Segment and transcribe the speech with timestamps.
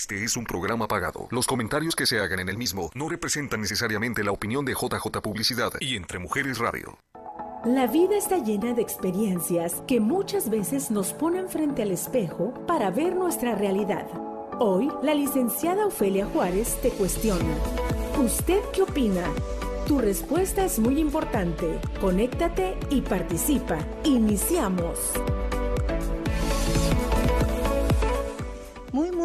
[0.00, 1.28] Este es un programa pagado.
[1.30, 5.20] Los comentarios que se hagan en el mismo no representan necesariamente la opinión de JJ
[5.20, 6.98] Publicidad y Entre Mujeres Radio.
[7.66, 12.90] La vida está llena de experiencias que muchas veces nos ponen frente al espejo para
[12.90, 14.06] ver nuestra realidad.
[14.58, 17.54] Hoy, la licenciada Ofelia Juárez te cuestiona.
[18.18, 19.26] ¿Usted qué opina?
[19.86, 21.78] Tu respuesta es muy importante.
[22.00, 23.76] Conéctate y participa.
[24.04, 25.12] Iniciamos.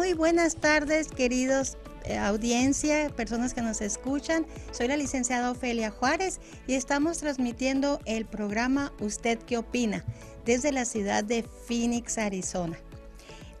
[0.06, 4.46] Muy, buenas tardes, queridos eh, audiencia, personas que nos escuchan.
[4.70, 6.38] Soy la licenciada Ofelia Juárez
[6.68, 10.04] y estamos transmitiendo el programa ¿Usted qué opina?
[10.44, 12.78] desde la ciudad de Phoenix, Arizona.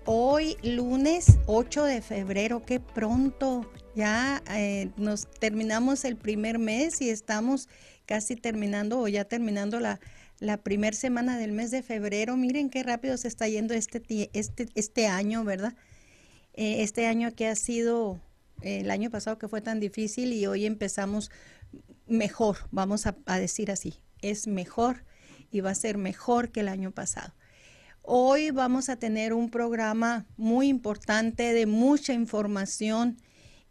[0.04, 7.10] Hoy lunes 8 de febrero, qué pronto ya eh, nos terminamos el primer mes y
[7.10, 7.68] estamos
[8.06, 9.98] casi terminando o ya terminando la,
[10.38, 12.36] la primera semana del mes de febrero.
[12.36, 15.74] Miren qué rápido se está yendo este, este, este año, ¿verdad?
[16.56, 18.18] Eh, este año que ha sido
[18.62, 21.30] el año pasado que fue tan difícil y hoy empezamos
[22.06, 25.04] mejor, vamos a, decir así, es mejor
[25.50, 27.34] y va a ser mejor que el año pasado.
[28.02, 33.18] Hoy vamos a tener un programa muy importante de mucha información.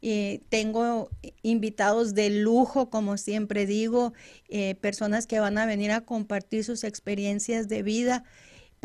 [0.02, 1.09] Eh, tengo
[1.42, 4.14] invitados de lujo, como siempre digo,
[4.49, 8.23] eh, personas que van a venir a compartir sus experiencias de vida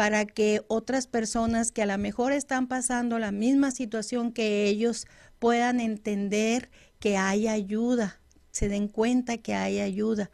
[0.01, 5.07] para que otras personas que a lo mejor están pasando la misma situación que ellos
[5.39, 6.70] puedan entender
[7.01, 8.19] que hay ayuda,
[8.51, 10.31] se den cuenta que hay ayuda.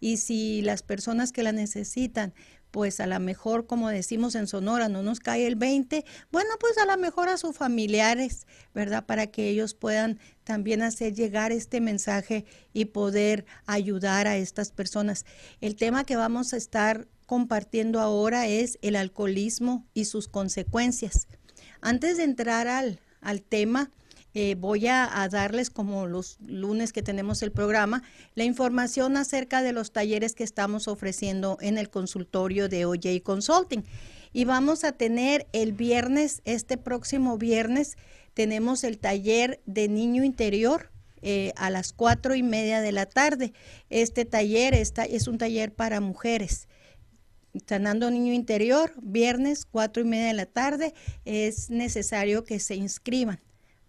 [0.00, 2.32] Y si las personas que la necesitan,
[2.70, 6.78] pues a lo mejor, como decimos en Sonora, no nos cae el 20, bueno, pues
[6.78, 9.04] a lo mejor a sus familiares, ¿verdad?
[9.04, 15.26] Para que ellos puedan también hacer llegar este mensaje y poder ayudar a estas personas.
[15.60, 21.28] El tema que vamos a estar compartiendo ahora es el alcoholismo y sus consecuencias.
[21.80, 23.92] Antes de entrar al, al tema,
[24.34, 28.02] eh, voy a, darles, como los lunes que tenemos el programa,
[28.34, 33.84] la información acerca de los talleres que estamos ofreciendo en el consultorio de OJ Consulting.
[34.32, 37.96] Y vamos a tener el viernes, este próximo viernes,
[38.34, 40.90] tenemos el taller de niño interior.
[41.22, 43.52] Eh, a las cuatro y media de la tarde.
[43.90, 46.66] Este taller está, es un taller para mujeres.
[47.66, 50.94] Sanando Niño Interior, viernes, cuatro y media de la tarde.
[51.24, 53.40] Es necesario que se inscriban.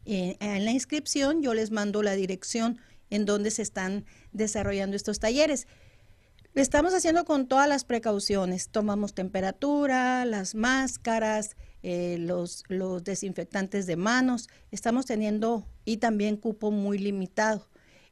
[0.05, 2.79] Eh, en la inscripción yo les mando la dirección
[3.09, 5.67] en donde se están desarrollando estos talleres.
[6.53, 8.69] Lo estamos haciendo con todas las precauciones.
[8.69, 14.49] Tomamos temperatura, las máscaras, eh, los, los desinfectantes de manos.
[14.71, 17.69] Estamos teniendo y también cupo muy limitado.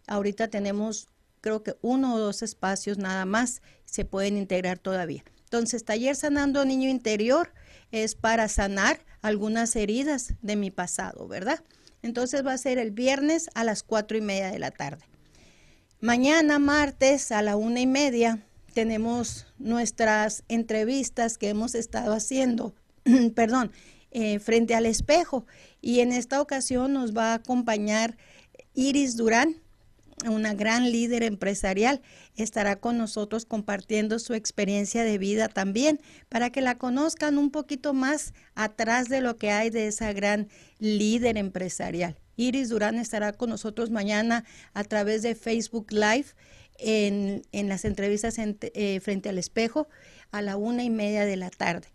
[0.07, 1.09] Ahorita tenemos
[1.41, 5.23] creo que uno o dos espacios nada más se pueden integrar todavía.
[5.49, 7.51] Entonces, taller sanando niño interior
[7.91, 11.63] es para sanar algunas heridas de mi pasado, ¿verdad?
[12.03, 15.03] Entonces va a ser el viernes a las cuatro y media de la tarde.
[16.01, 18.45] Mañana, martes, a la una y media,
[18.75, 22.75] tenemos nuestras entrevistas que hemos estado haciendo,
[23.33, 23.71] perdón,
[24.11, 25.47] eh, frente al espejo.
[25.81, 28.17] Y en esta ocasión nos va a acompañar
[28.75, 29.55] Iris Durán,
[30.27, 32.01] una gran líder empresarial,
[32.35, 37.93] estará con nosotros compartiendo su experiencia de vida también, para que la conozcan un poquito
[37.93, 40.49] más atrás de lo que hay de esa gran
[40.79, 42.17] líder empresarial.
[42.35, 46.27] Iris Durán estará con nosotros mañana a través de Facebook Live
[46.77, 49.87] en, las entrevistas eh, frente al espejo
[50.31, 51.87] a la una y media de la tarde.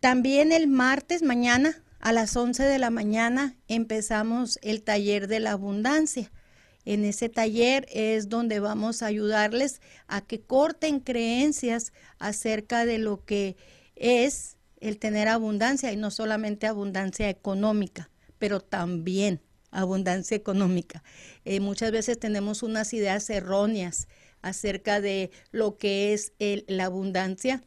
[0.00, 5.52] También el martes, mañana, a las once de la mañana, empezamos el taller de la
[5.52, 6.32] abundancia
[6.84, 13.24] en ese taller es donde vamos a ayudarles a que corten creencias acerca de lo
[13.24, 13.56] que
[13.96, 19.40] es el tener abundancia y no solamente abundancia económica, pero también
[19.70, 21.02] abundancia económica.
[21.44, 24.08] Eh, muchas veces tenemos unas ideas erróneas
[24.42, 26.32] acerca de lo que es
[26.66, 27.62] la abundancia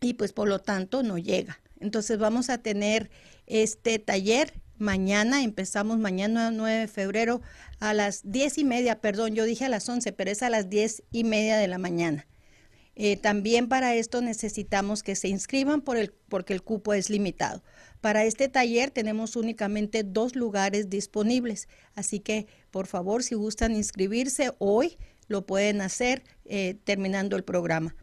[0.00, 1.60] y pues por lo tanto no llega.
[1.80, 3.10] Entonces vamos a tener
[3.46, 7.40] este taller mañana, empezamos mañana 9 de febrero
[7.80, 10.70] a las diez y media, perdón, yo dije a las 11, pero es a las
[10.70, 12.26] diez y media de la mañana.
[12.98, 17.62] Eh, también para esto necesitamos que se inscriban porque el cupo es limitado.
[18.00, 24.52] Para este taller tenemos únicamente dos lugares disponibles, así que por favor si gustan inscribirse
[24.58, 24.96] hoy
[25.28, 27.94] lo pueden hacer eh, terminando el programa.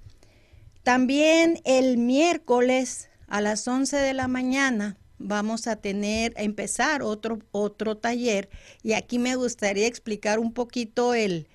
[0.83, 7.39] También el miércoles a las 11 de la mañana vamos a tener, a empezar otro,
[7.51, 8.49] otro taller
[8.81, 11.47] y aquí me gustaría explicar un poquito el,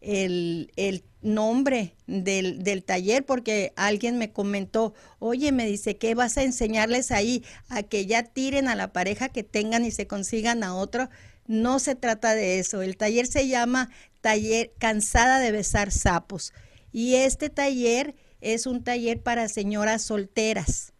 [0.00, 6.42] el, nombre del, del, taller porque alguien me comentó, oye, me dice, ¿qué vas a
[6.42, 7.44] enseñarles ahí?
[7.68, 11.08] A que ya tiren a la pareja que tengan y se consigan a otro.
[11.46, 12.82] No se trata de eso.
[12.82, 16.52] El taller se llama Taller Cansada de Besar Sapos.
[16.92, 20.92] Y este taller es un taller para señoras solteras,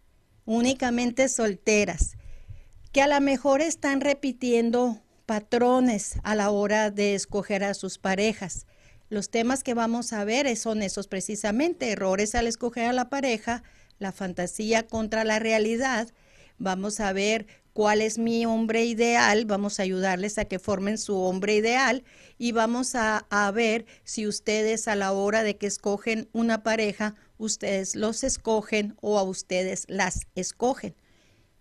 [0.45, 2.17] únicamente solteras,
[2.93, 8.67] que a lo mejor están repitiendo patrones a la hora de escoger a sus parejas.
[9.09, 13.63] Los temas que vamos a ver son esos precisamente, errores al escoger a la pareja,
[13.99, 16.09] la fantasía contra la realidad.
[16.63, 21.19] Vamos a ver cuál es mi hombre ideal, vamos a ayudarles a que formen su
[21.19, 22.05] hombre ideal
[22.39, 27.17] y vamos a, a, ver si ustedes a la hora de que escogen una pareja,
[27.37, 30.95] ustedes los escogen o a ustedes las escogen.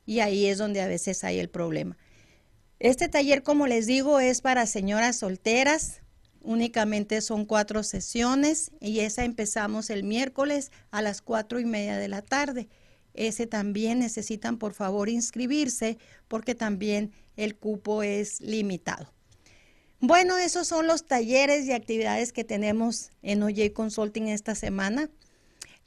[0.06, 1.98] Y ahí es donde a veces hay el problema.
[2.78, 6.02] Este taller, como les digo, es para señoras solteras.
[6.42, 12.08] Únicamente son cuatro sesiones y esa empezamos el miércoles a las cuatro y media de
[12.08, 12.70] la tarde.
[13.14, 15.98] Ese también necesitan por favor inscribirse
[16.28, 19.12] porque también el cupo es limitado.
[20.00, 25.10] Bueno, esos son los talleres y actividades que tenemos en OJ Consulting esta semana.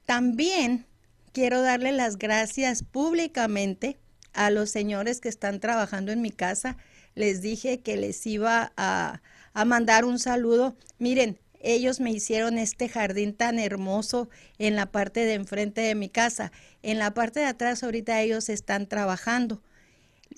[0.06, 0.86] También
[1.32, 3.98] quiero darle las gracias públicamente
[4.32, 6.76] a los señores que están trabajando en mi casa.
[7.16, 9.20] Les dije que les iba a,
[9.52, 10.76] a mandar un saludo.
[10.98, 14.28] Miren, ellos me hicieron este jardín tan hermoso
[14.58, 16.52] en la parte de enfrente de mi casa.
[16.82, 19.62] En la parte de atrás ahorita ellos están trabajando.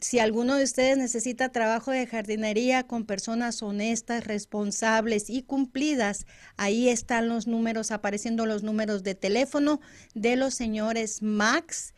[0.01, 6.27] Si alguno de ustedes necesita trabajo de jardinería con personas honestas, responsables y cumplidas,
[6.57, 9.81] ahí están los números, apareciendo los números de teléfono
[10.15, 11.95] de los señores Max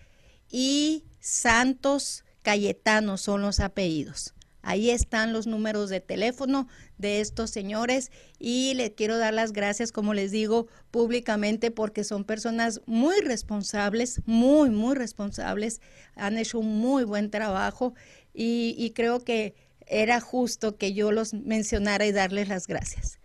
[0.50, 4.32] y Santos Cayetano son los apellidos.
[4.62, 6.68] Ahí están los números de teléfono
[6.98, 12.24] de estos señores y les quiero dar las gracias, como les digo, públicamente porque son
[12.24, 15.80] personas muy responsables, muy, muy responsables,
[16.16, 17.94] han hecho un muy buen trabajo
[18.34, 19.54] y, creo que
[19.86, 23.18] era justo que yo los mencionara y darles las gracias.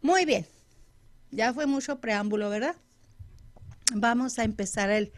[0.00, 0.46] Muy bien,
[1.30, 2.76] ya fue mucho preámbulo, ¿verdad?
[3.94, 5.12] Vamos a empezar el,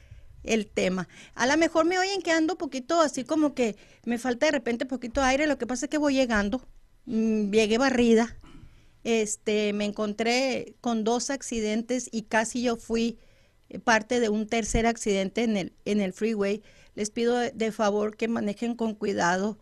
[0.45, 1.09] el tema.
[1.35, 4.87] A lo mejor me oyen que ando poquito así como que me falta de repente
[4.87, 6.63] poquito aire, lo que pasa es que voy llegando,
[7.07, 8.39] mmm, llegué barrida,
[9.03, 13.19] este, me encontré con dos accidentes y casi yo fui
[13.83, 16.63] parte de un tercer accidente en el, en el freeway.
[16.95, 19.59] Les pido de, de favor que manejen con cuidado.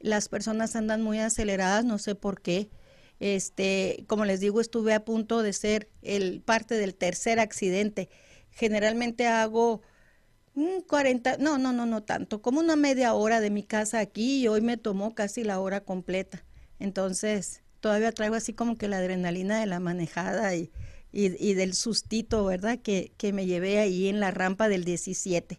[0.00, 2.68] Las personas andan muy aceleradas, no sé por qué.
[3.20, 8.10] Este, como les digo, estuve a punto de ser el parte del tercer accidente.
[8.50, 9.82] Generalmente hago
[10.86, 14.48] 40, no, no, no, no tanto, como una media hora de mi casa aquí y
[14.48, 16.44] hoy me tomó casi la hora completa.
[16.78, 20.70] Entonces, todavía traigo así como que la adrenalina de la manejada y,
[21.10, 22.78] y, y del sustito, ¿verdad?
[22.78, 25.58] Que, que me llevé ahí en la rampa del 17.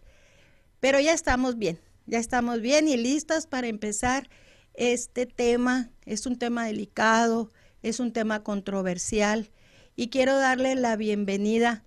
[0.80, 4.30] Pero ya estamos bien, ya estamos bien y listas para empezar
[4.74, 5.90] este tema.
[6.06, 7.50] Es un tema delicado,
[7.82, 9.50] es un tema controversial
[9.94, 11.84] y quiero darle la bienvenida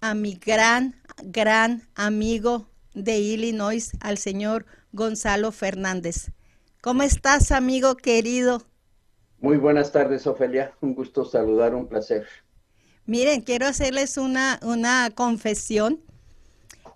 [0.00, 6.30] a mi gran, gran amigo de Illinois, al señor Gonzalo Fernández.
[6.80, 8.66] ¿Cómo estás, amigo querido?
[9.40, 10.72] Muy buenas tardes, Ofelia.
[10.80, 12.26] Un gusto saludar, un placer.
[13.06, 16.00] Miren, quiero hacerles una, una confesión.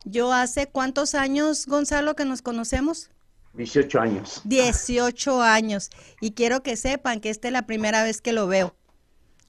[0.04, 3.10] Yo hace cuántos años, Gonzalo, que nos conocemos?
[3.54, 4.40] 18 años.
[4.44, 5.90] 18 años.
[6.20, 8.74] Y quiero que sepan que esta es la primera vez que lo veo.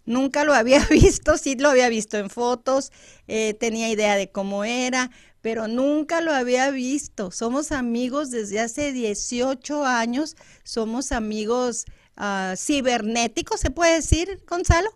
[0.05, 2.91] Nunca lo había visto, sí lo había visto en fotos,
[3.27, 7.31] eh, tenía idea de cómo era, pero nunca lo había visto.
[7.31, 11.85] Somos amigos desde hace 18 años, somos amigos
[12.17, 14.89] uh, cibernéticos, ¿se puede decir, Gonzalo?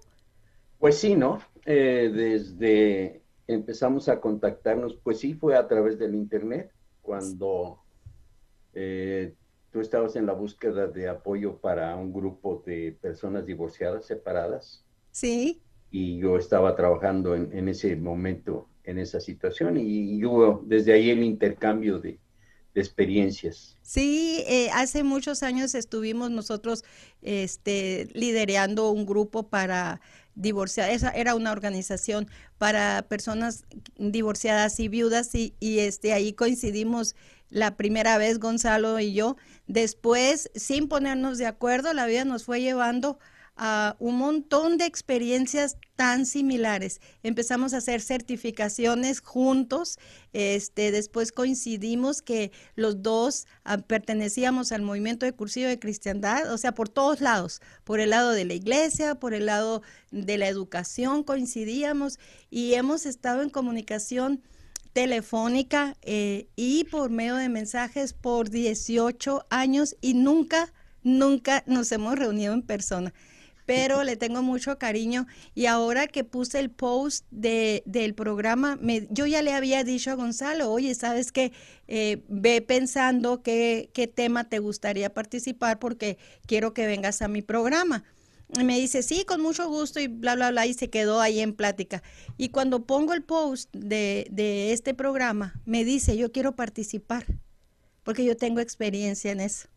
[0.80, 1.42] Pues sí, ¿no?
[1.66, 7.80] Eh, desde empezamos a contactarnos, pues sí, fue a través del Internet, cuando
[8.74, 9.34] eh,
[9.72, 14.84] tú estabas en la búsqueda de apoyo para un grupo de personas divorciadas, separadas.
[15.20, 15.62] Sí.
[15.92, 21.10] Y yo estaba trabajando en, en ese momento, en esa situación, y, hubo desde ahí
[21.10, 22.20] el intercambio de,
[22.74, 23.76] de experiencias.
[23.82, 26.86] Sí, eh, hace muchos años estuvimos nosotros
[27.22, 30.00] este, liderando un grupo para
[30.36, 33.66] divorciadas, esa era una organización para personas
[33.98, 37.14] divorciadas y viudas y, y, este ahí coincidimos
[37.50, 39.36] la primera vez Gonzalo y yo.
[39.68, 43.20] Después, sin ponernos de acuerdo, la vida nos fue llevando
[43.62, 47.02] a un montón de experiencias tan similares.
[47.24, 50.00] Empezamos a hacer certificaciones juntos,
[50.32, 56.58] este, después coincidimos que los dos ah, pertenecíamos al movimiento de cursillo de cristiandad, o
[56.58, 60.48] sea, por todos lados, por el lado de la iglesia, por el lado de la
[60.48, 62.18] educación coincidíamos
[62.50, 64.42] y hemos estado en comunicación
[64.94, 70.72] telefónica eh, y por medio de mensajes por 18 años y nunca,
[71.04, 73.14] nunca nos hemos reunido en persona
[73.70, 75.28] pero le tengo mucho cariño.
[75.54, 78.80] Y ahora que puse el post de, del programa,
[79.12, 81.52] yo ya le había dicho a Gonzalo, oye, ¿sabes qué?
[81.88, 87.44] Eh, ve pensando qué, qué tema te gustaría participar porque quiero que vengas a mi
[87.44, 88.06] programa.
[88.60, 91.40] Y me dice, sí, con mucho gusto y bla, bla, bla, y se quedó ahí
[91.40, 92.02] en plática.
[92.38, 97.28] Y cuando pongo el post de, de este programa, me dice, yo quiero participar,
[98.02, 99.68] porque yo tengo experiencia en eso.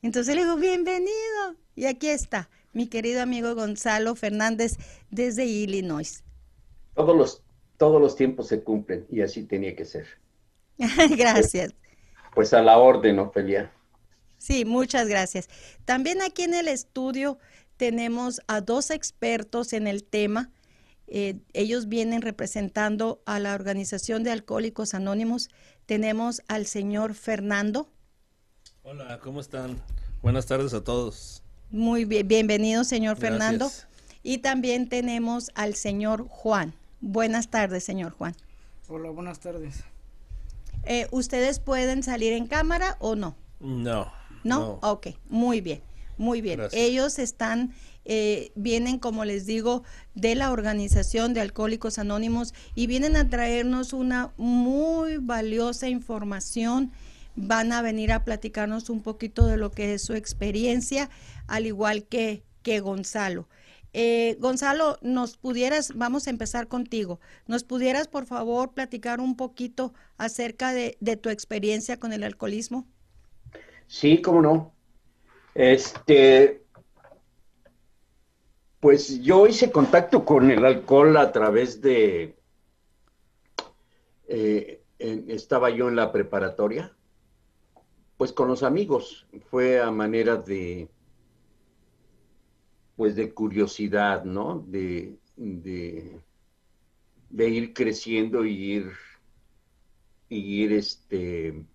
[0.00, 1.56] Entonces le digo, bienvenido.
[1.76, 4.76] Y aquí está mi querido amigo Gonzalo Fernández
[5.10, 6.24] desde Illinois.
[6.94, 7.42] Todos los,
[7.76, 10.06] todos los tiempos se cumplen y así tenía que ser.
[11.16, 11.74] gracias.
[12.34, 13.72] Pues, a la orden, Ofelia.
[14.38, 15.48] Sí, muchas gracias.
[15.84, 17.38] También aquí en el estudio
[17.76, 20.50] tenemos a dos expertos en el tema.
[21.06, 25.50] Eh, ellos vienen representando a la Organización de Alcohólicos Anónimos.
[25.86, 27.88] Tenemos al señor Fernando.
[28.82, 29.80] Hola, ¿cómo están?
[30.22, 31.41] Buenas tardes a todos.
[31.72, 33.70] Muy bien, bienvenido, señor Fernando.
[34.22, 36.74] Y también tenemos al señor Juan.
[37.00, 38.36] Buenas tardes, señor Juan.
[38.88, 39.82] Hola, buenas tardes.
[40.84, 43.36] Eh, ¿Ustedes pueden salir en cámara o no?
[43.58, 44.12] No.
[44.44, 44.80] ¿No?
[44.82, 45.80] Ok, muy bien,
[46.18, 46.60] muy bien.
[46.72, 47.72] Ellos están,
[48.04, 49.82] eh, vienen, como les digo,
[50.14, 56.92] de la Organización de Alcohólicos Anónimos y vienen a traernos una muy valiosa información
[57.36, 61.10] van a venir a platicarnos un poquito de lo que es su experiencia,
[61.46, 63.48] al igual que, que Gonzalo.
[63.94, 69.92] Eh, Gonzalo, nos pudieras, vamos a empezar contigo, nos pudieras por favor platicar un poquito
[70.16, 72.86] acerca de, de tu experiencia con el alcoholismo.
[73.86, 74.72] Sí, cómo no.
[75.54, 76.64] Este,
[78.80, 82.34] pues yo hice contacto con el alcohol a través de,
[84.26, 86.96] eh, estaba yo en la preparatoria
[88.22, 89.26] pues con los amigos.
[89.50, 90.88] Fue a manera de,
[92.94, 94.64] pues de curiosidad, ¿no?
[94.68, 96.20] De, de,
[97.48, 98.92] ir creciendo y ir,
[100.28, 101.66] y ir este,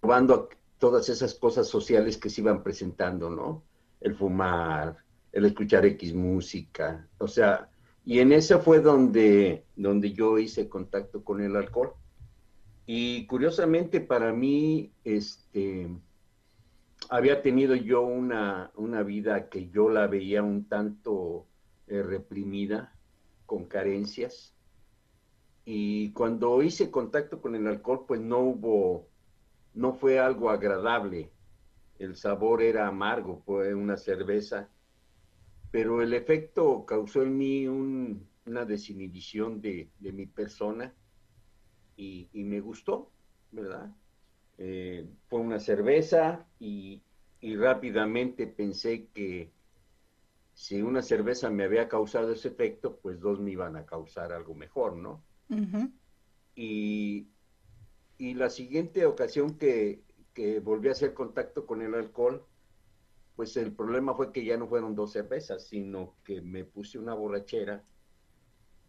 [0.00, 3.64] probando todas esas cosas sociales que se iban presentando, ¿no?
[4.02, 5.02] El fumar,
[5.32, 7.70] el escuchar X música, o sea,
[8.04, 11.94] y en eso fue donde, donde yo hice contacto con el alcohol.
[12.92, 15.88] Y curiosamente para mí, este,
[17.08, 18.72] había tenido yo una,
[19.06, 21.46] vida que yo la veía un tanto
[21.86, 22.92] eh, reprimida,
[23.46, 24.56] con carencias.
[25.64, 29.06] Y cuando hice contacto con el alcohol, pues no hubo,
[29.72, 31.30] no fue algo agradable.
[31.96, 34.68] El sabor era amargo, fue una cerveza.
[35.70, 40.92] Pero el efecto causó en mí una desinhibición de, de mi persona
[42.00, 43.10] y, me gustó,
[43.52, 43.94] ¿verdad?
[44.58, 47.02] Eh, fue una cerveza y,
[47.42, 49.50] rápidamente pensé que
[50.52, 54.54] si una cerveza me había causado ese efecto, pues dos me iban a causar algo
[54.54, 55.22] mejor, ¿no?
[56.54, 57.28] y,
[58.18, 60.02] la siguiente ocasión que,
[60.34, 62.44] que, volví a hacer contacto con el alcohol,
[63.34, 67.14] pues el problema fue que ya no fueron dos cervezas, sino que me puse una
[67.14, 67.82] borrachera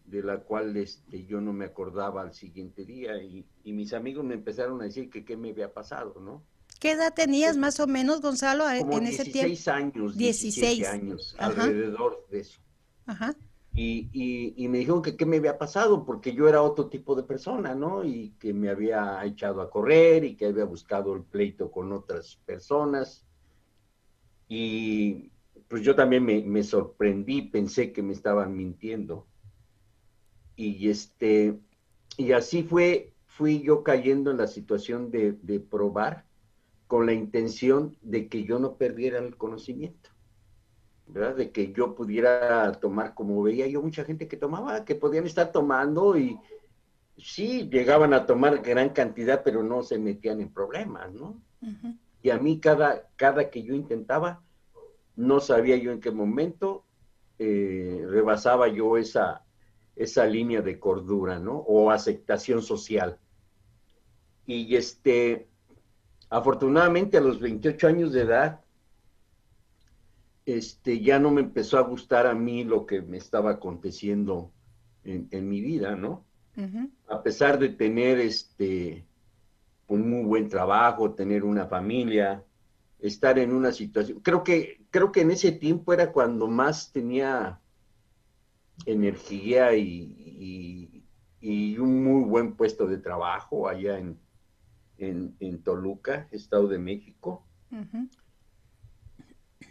[0.04, 4.34] de la cual este, yo no me acordaba al siguiente día y, mis amigos me
[4.34, 6.42] empezaron a decir que qué me había pasado, ¿no?
[6.80, 9.46] ¿Qué edad tenías más o menos, Gonzalo, en ese tiempo?
[9.46, 12.60] 16 años, 16 años, alrededor de eso.
[13.06, 13.36] Ajá.
[13.74, 14.10] Y,
[14.56, 17.74] y, me dijeron que qué me había pasado, porque yo era otro tipo de persona,
[17.74, 18.04] ¿no?
[18.04, 22.36] Y que me había echado a correr y que había buscado el pleito con otras
[22.44, 23.24] personas.
[24.48, 25.30] Y
[25.68, 29.26] pues yo también me, me sorprendí, pensé que me estaban mintiendo
[30.56, 31.58] y este,
[32.16, 35.32] y así fue, fui yo cayendo en la situación de,
[35.70, 36.24] probar
[36.86, 40.10] con la intención de que yo no perdiera el conocimiento,
[41.06, 41.36] ¿verdad?
[41.36, 45.52] De que yo pudiera tomar, como veía yo mucha gente que tomaba, que podían estar
[45.52, 46.38] tomando y
[47.16, 51.40] sí, llegaban a tomar gran cantidad, pero no se metían en problemas, ¿no?
[52.22, 54.42] Y a mí cada, cada que yo intentaba,
[55.16, 56.84] no sabía yo en qué momento
[57.38, 59.44] eh, rebasaba yo esa,
[59.96, 61.58] esa línea de cordura, ¿no?
[61.58, 63.18] O aceptación social.
[64.46, 65.48] Y este,
[66.30, 68.60] afortunadamente a los 28 años de edad,
[70.44, 74.50] este, ya no me empezó a gustar a mí lo que me estaba aconteciendo
[75.04, 76.24] en, mi vida, ¿no?
[77.08, 79.04] A pesar de tener este,
[79.88, 82.44] un muy buen trabajo, tener una familia,
[83.00, 87.60] estar en una situación, creo que, creo que en ese tiempo era cuando más tenía
[88.86, 90.98] energía y,
[91.78, 94.18] un muy buen puesto de trabajo allá en,
[94.98, 97.44] en, Toluca, Estado de México.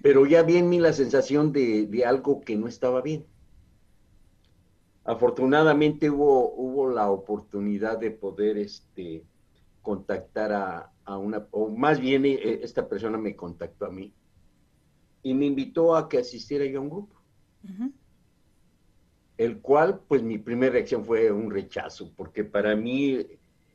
[0.01, 3.25] Pero ya vi en mí la sensación de, de, algo que no estaba bien.
[5.05, 9.24] Afortunadamente hubo, hubo la oportunidad de poder este,
[9.81, 14.13] contactar a, a una, o más bien eh, esta persona me contactó a mí
[15.24, 17.22] y me invitó a que asistiera yo a un grupo
[19.42, 23.26] el cual, pues mi primera reacción fue un rechazo, porque para mí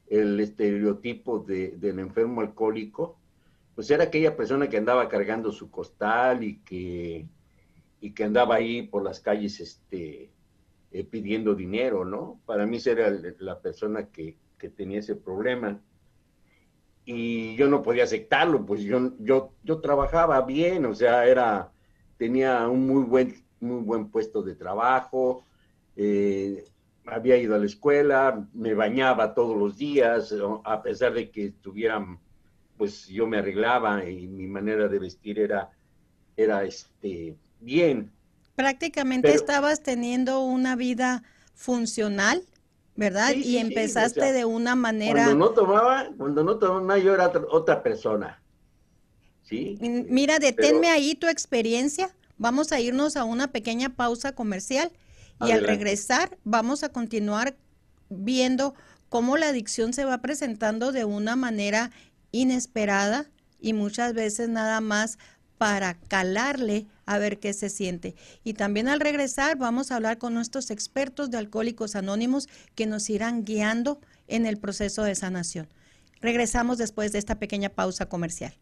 [0.09, 3.19] el estereotipo de, del enfermo alcohólico,
[3.75, 7.27] pues era aquella persona que andaba cargando su costal y que,
[8.01, 10.31] y que andaba ahí por las calles este,
[10.93, 12.39] eh, pidiendo dinero, ¿no?
[12.47, 15.81] Para mí era la persona que, que, tenía ese problema.
[17.05, 21.73] Y yo no podía aceptarlo, pues yo, yo, yo trabajaba bien, o sea, era,
[22.19, 25.43] tenía un muy buen, muy buen puesto de trabajo,
[25.97, 26.65] eh,
[27.07, 30.35] había ido a la escuela, me bañaba todos los días,
[30.65, 32.19] a pesar de que estuvieran,
[32.77, 35.71] pues yo me arreglaba y mi manera de vestir era,
[36.37, 38.11] era este, bien.
[38.57, 41.23] Prácticamente estabas teniendo una vida
[41.55, 42.43] funcional,
[42.97, 43.35] ¿verdad?
[43.35, 45.25] y empezaste de una manera...
[45.25, 48.43] Cuando no tomaba, cuando no tomaba yo era otra persona.
[49.43, 49.79] ¿Sí?
[49.81, 52.11] Mira, deténme ahí tu experiencia.
[52.37, 54.91] Vamos a irnos a una pequeña pausa comercial
[55.41, 57.57] y al regresar vamos a continuar
[58.09, 58.75] viendo
[59.09, 61.91] cómo la adicción se va presentando de una manera
[62.33, 63.27] inesperada
[63.61, 65.19] y muchas veces nada más
[65.59, 68.15] para calarle a ver qué se siente.
[68.45, 73.09] Y también al regresar vamos a hablar con nuestros expertos de Alcohólicos Anónimos que nos
[73.09, 75.69] irán guiando en el proceso de sanación.
[76.21, 78.55] Regresamos después de esta pequeña pausa comercial.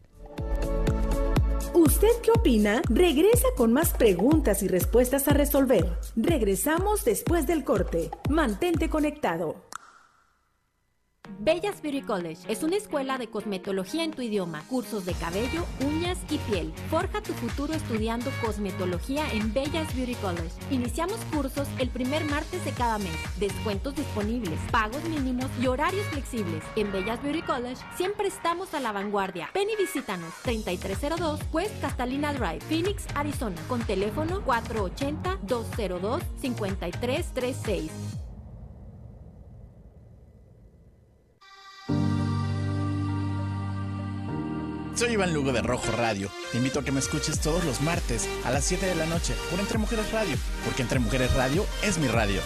[1.75, 2.81] ¿Usted qué opina?
[2.89, 5.85] Regresa con más preguntas y respuestas a resolver.
[6.15, 8.11] Regresamos después del corte.
[8.29, 9.65] Mantente conectado.
[11.39, 16.17] Bellas Beauty College es una escuela de cosmetología en tu idioma, cursos de cabello, uñas
[16.29, 16.73] y piel.
[16.89, 20.51] Forja tu futuro estudiando cosmetología en Bellas Beauty College.
[20.71, 23.15] Iniciamos cursos el primer martes de cada mes.
[23.39, 26.63] Descuentos disponibles, pagos mínimos y horarios flexibles.
[26.75, 29.49] En Bellas Beauty College siempre estamos a la vanguardia.
[29.53, 38.14] Ven y visítanos 3302 West Castalina Drive, Phoenix, Arizona, con teléfono 480 202 5336.
[44.95, 46.29] Soy Iván Lugo de Rojo Radio.
[46.53, 49.33] Te invito a que me escuches todos los martes a las 7 de la noche
[49.51, 52.39] por Entre Mujeres Radio, porque Entre Mujeres Radio es mi radio.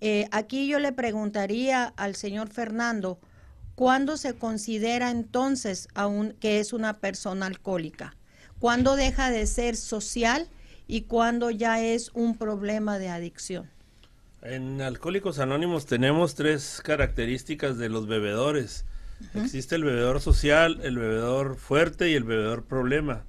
[0.00, 3.18] Eh, aquí yo le preguntaría al señor Fernando,
[3.74, 8.16] ¿cuándo se considera entonces aún que es una persona alcohólica?
[8.60, 10.48] ¿Cuándo deja de ser social
[10.86, 13.68] y cuándo ya es un problema de adicción?
[14.42, 18.84] En Alcohólicos Anónimos tenemos tres características de los bebedores.
[19.34, 23.24] Existe el bebedor social, el bebedor fuerte y el bebedor problema.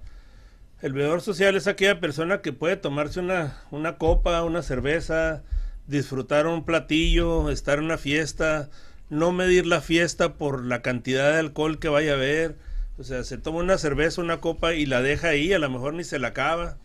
[0.81, 5.43] El bebedor social es aquella persona que puede tomarse una, una copa, una cerveza,
[5.87, 8.69] disfrutar un platillo, estar en una fiesta,
[9.09, 12.57] no medir la fiesta por la cantidad de alcohol que vaya a haber.
[12.97, 15.93] O sea, se toma una cerveza, una copa y la deja ahí, a lo mejor
[15.93, 16.77] ni se la acaba.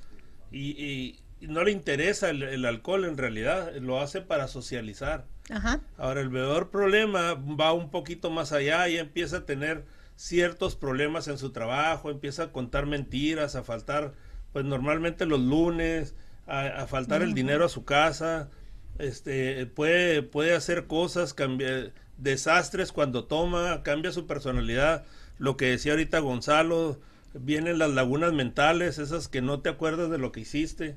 [0.53, 5.25] Y, no le interesa el, alcohol en realidad, lo hace para socializar.
[5.97, 9.85] Ahora, el bebedor problema va un poquito más allá y empieza a tener
[10.17, 14.15] ciertos problemas en su trabajo, empieza a contar mentiras, a faltar,
[14.53, 16.15] pues normalmente los lunes,
[16.47, 18.49] a, faltar el dinero a su casa,
[18.99, 25.05] este, puede, puede hacer cosas, cambiar, desastres cuando toma, cambia su personalidad,
[25.39, 27.01] lo que decía ahorita Gonzalo,
[27.33, 30.97] vienen las lagunas mentales, esas que no te acuerdas de lo que hiciste,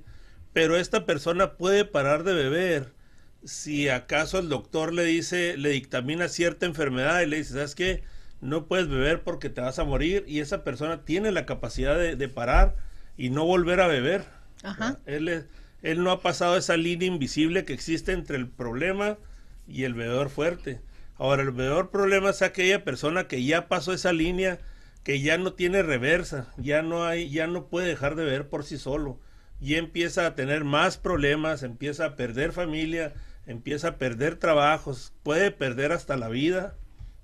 [0.52, 2.94] pero esta persona puede parar de beber
[3.43, 8.04] si acaso el doctor le dice, le dictamina cierta enfermedad y le dice, ¿sabes qué?
[8.39, 12.27] No puedes beber porque te vas a morir y esa persona tiene la capacidad de,
[12.27, 12.75] parar
[13.17, 14.25] y no volver a beber.
[14.63, 14.97] Ajá.
[15.06, 15.47] Él,
[15.82, 19.17] él no ha pasado esa línea invisible que existe entre el problema
[19.67, 20.82] y el bebedor fuerte.
[21.17, 24.60] Ahora, el bebedor problema es aquella persona que ya pasó esa línea,
[25.04, 28.63] que ya no tiene reversa, ya no hay, ya no puede dejar de beber por
[28.63, 29.19] sí solo,
[29.60, 33.13] y empieza a tener más problemas, empieza a perder familia,
[33.45, 36.75] empieza a perder trabajos, puede perder hasta la vida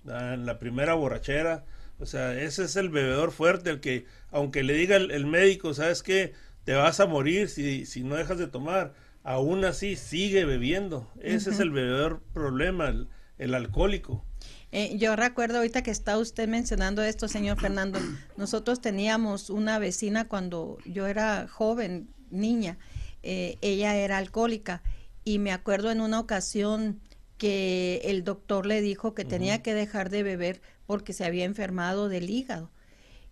[0.06, 1.66] en la primera borrachera.
[2.00, 6.04] O sea, ese es el bebedor fuerte, el que, aunque le diga el, médico, ¿sabes
[6.04, 6.34] qué?
[6.64, 8.94] Te vas a morir si, si no dejas de tomar.
[9.24, 11.12] Aún así sigue bebiendo.
[11.22, 12.94] Ese es el bebedor problema,
[13.38, 14.24] el, alcohólico.
[14.72, 18.00] Eh, yo recuerdo ahorita que está usted mencionando esto, señor Fernando.
[18.38, 22.78] Nosotros teníamos una vecina cuando yo era joven, niña.
[23.24, 24.82] Eh, ella era alcohólica
[25.28, 27.02] y me acuerdo en una ocasión
[27.38, 32.08] que el doctor le dijo que tenía que dejar de beber porque se había enfermado
[32.08, 32.72] del hígado.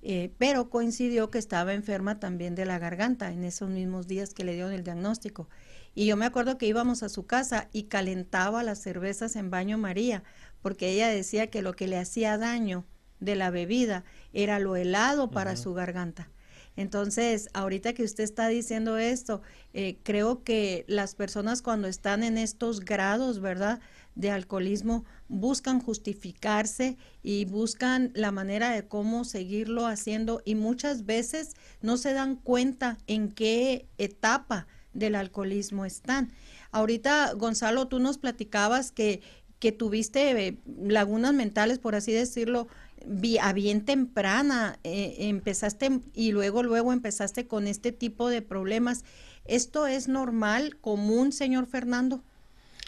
[0.01, 4.43] Eh, pero coincidió que estaba enferma también de la garganta en esos mismos días que
[4.43, 5.47] le dieron el diagnóstico.
[5.93, 9.77] Y yo me acuerdo que íbamos a su casa y calentaba las cervezas en baño
[9.77, 10.21] María,
[10.61, 12.83] porque ella decía que lo que le hacía daño
[13.21, 14.03] de la bebida
[14.33, 16.29] era lo helado para su garganta.
[16.75, 19.41] Entonces, ahorita que usted está diciendo esto,
[19.73, 23.79] eh, creo que las personas cuando están en estos grados, ¿verdad?
[24.15, 31.55] de alcoholismo buscan justificarse y buscan la manera de cómo seguirlo haciendo y muchas veces
[31.81, 36.31] no se dan cuenta en qué etapa del alcoholismo están.
[36.71, 39.21] Ahorita, Gonzalo, tú nos platicabas que,
[39.59, 42.67] que tuviste eh, lagunas mentales, por así decirlo,
[43.41, 49.03] a bien temprana eh, empezaste y luego luego empezaste con este tipo de problemas.
[49.45, 52.23] ¿Esto es normal, común, señor Fernando?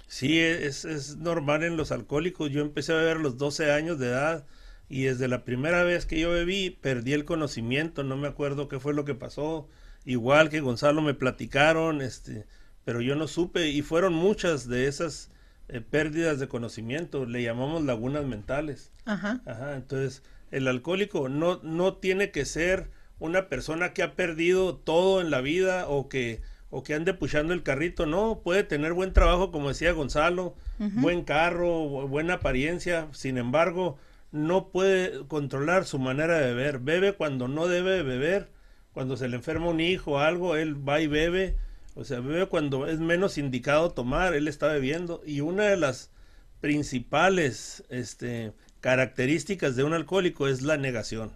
[0.07, 2.49] Sí, es, es normal en los alcohólicos.
[2.51, 4.45] Yo empecé a beber a los 12 años de edad
[4.89, 8.79] y desde la primera vez que yo bebí perdí el conocimiento, no me acuerdo qué
[8.79, 9.67] fue lo que pasó.
[10.05, 12.45] Igual que Gonzalo me platicaron, este,
[12.85, 15.29] pero yo no supe y fueron muchas de esas
[15.69, 18.91] eh, pérdidas de conocimiento, le llamamos lagunas mentales.
[19.05, 19.41] Ajá.
[19.45, 25.21] Ajá, entonces el alcohólico no, no tiene que ser una persona que ha perdido todo
[25.21, 29.13] en la vida o que, o que ande puchando el carrito, no, puede tener buen
[29.13, 33.97] trabajo, como decía Gonzalo, buen carro, buena apariencia, sin embargo,
[34.31, 38.49] no puede controlar su manera de beber, bebe cuando no debe beber,
[38.93, 41.57] cuando se le enferma un hijo o algo, él va y bebe,
[41.97, 45.21] o sea, bebe cuando es menos indicado tomar, él está bebiendo.
[45.25, 46.11] Y una de las
[46.61, 51.33] principales este, características de un alcohólico es la negación.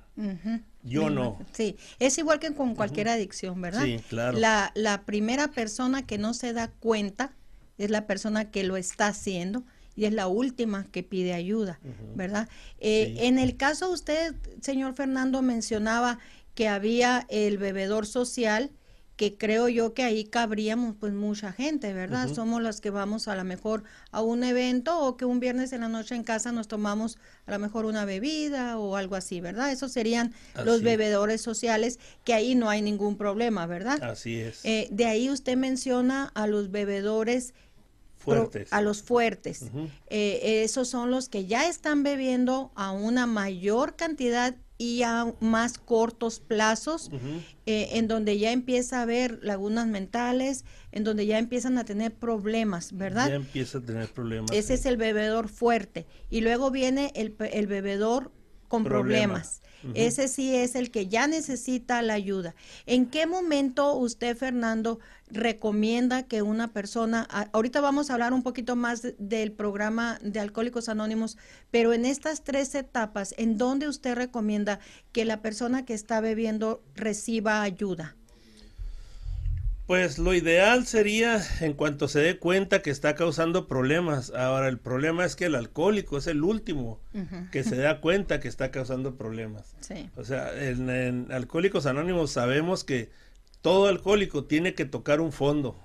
[0.83, 1.39] Yo no.
[1.51, 3.83] Sí, es igual que con cualquier adicción, ¿verdad?
[3.83, 4.37] Sí, claro.
[4.37, 7.33] La, la primera persona que no se da cuenta
[7.79, 9.63] es la persona que lo está haciendo
[9.95, 11.79] y es la última que pide ayuda,
[12.15, 12.47] ¿verdad?
[12.79, 16.19] Eh, en el caso usted, señor Fernando, mencionaba
[16.53, 18.71] que había el bebedor social
[19.15, 22.33] que creo yo que ahí cabríamos pues mucha gente, ¿verdad?
[22.33, 25.81] Somos los que vamos a lo mejor a un evento o que un viernes en
[25.81, 29.71] la noche en casa nos tomamos a lo mejor una bebida o algo así, ¿verdad?
[29.71, 30.33] Esos serían
[30.65, 34.01] los bebedores sociales, que ahí no hay ningún problema, ¿verdad?
[34.03, 34.65] Así es.
[34.65, 37.53] Eh, de ahí usted menciona a los bebedores
[38.17, 38.71] fuertes.
[38.71, 39.65] a los fuertes.
[40.09, 45.77] Eh, esos son los que ya están bebiendo a una mayor cantidad y a más
[45.77, 47.11] cortos plazos,
[47.67, 52.15] eh, en donde ya empieza a haber lagunas mentales, en donde ya empiezan a tener
[52.15, 53.29] problemas, ¿verdad?
[53.29, 54.49] Ya empieza a tener problemas.
[54.51, 56.07] Ese es el bebedor fuerte.
[56.31, 58.31] Y luego viene el, el bebedor
[58.71, 59.61] con problemas.
[59.95, 62.55] Ese sí es el que ya necesita la ayuda.
[62.85, 68.77] ¿En qué momento usted, Fernando, recomienda que una persona, ahorita vamos a hablar un poquito
[68.77, 71.37] más del programa de Alcohólicos Anónimos,
[71.69, 74.79] pero en estas tres etapas, ¿en dónde usted recomienda
[75.11, 78.15] que la persona que está bebiendo reciba ayuda?
[79.87, 84.31] Pues lo ideal sería en cuanto se dé cuenta que está causando problemas.
[84.31, 87.01] Ahora el problema es que el alcohólico es el último
[87.51, 89.75] que se da cuenta que está causando problemas.
[90.15, 93.09] O sea, en, Alcohólicos Anónimos sabemos que
[93.61, 95.77] todo alcohólico tiene que tocar un fondo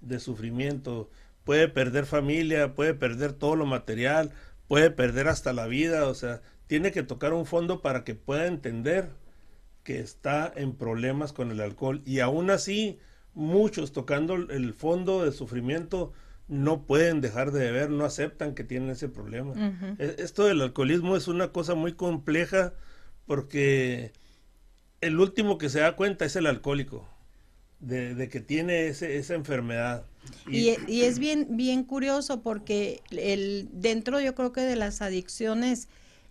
[0.00, 1.10] de sufrimiento.
[1.44, 4.32] Puede perder familia, puede perder todo lo material,
[4.68, 6.06] puede perder hasta la vida.
[6.06, 9.10] O sea, tiene que tocar un fondo para que pueda entender
[9.82, 12.00] que está en problemas con el alcohol.
[12.06, 12.98] Y aún así
[13.34, 16.12] muchos tocando el fondo de sufrimiento
[16.46, 19.54] no pueden dejar de beber, no aceptan que tienen ese problema.
[19.98, 22.74] E, esto del alcoholismo es una cosa muy compleja
[23.26, 24.12] porque
[25.00, 27.08] el último que se da cuenta es el alcohólico
[27.80, 30.04] de, que tiene ese, esa enfermedad.
[30.46, 30.70] Y,
[31.02, 35.88] es bien, bien curioso porque el, dentro yo creo que de las adicciones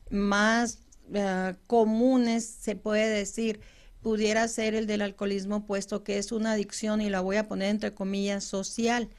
[0.09, 0.79] más
[1.13, 3.59] eh, comunes, se puede decir,
[4.03, 7.69] pudiera ser el del alcoholismo, puesto que es una adicción, y la voy a poner
[7.69, 9.09] entre comillas, social.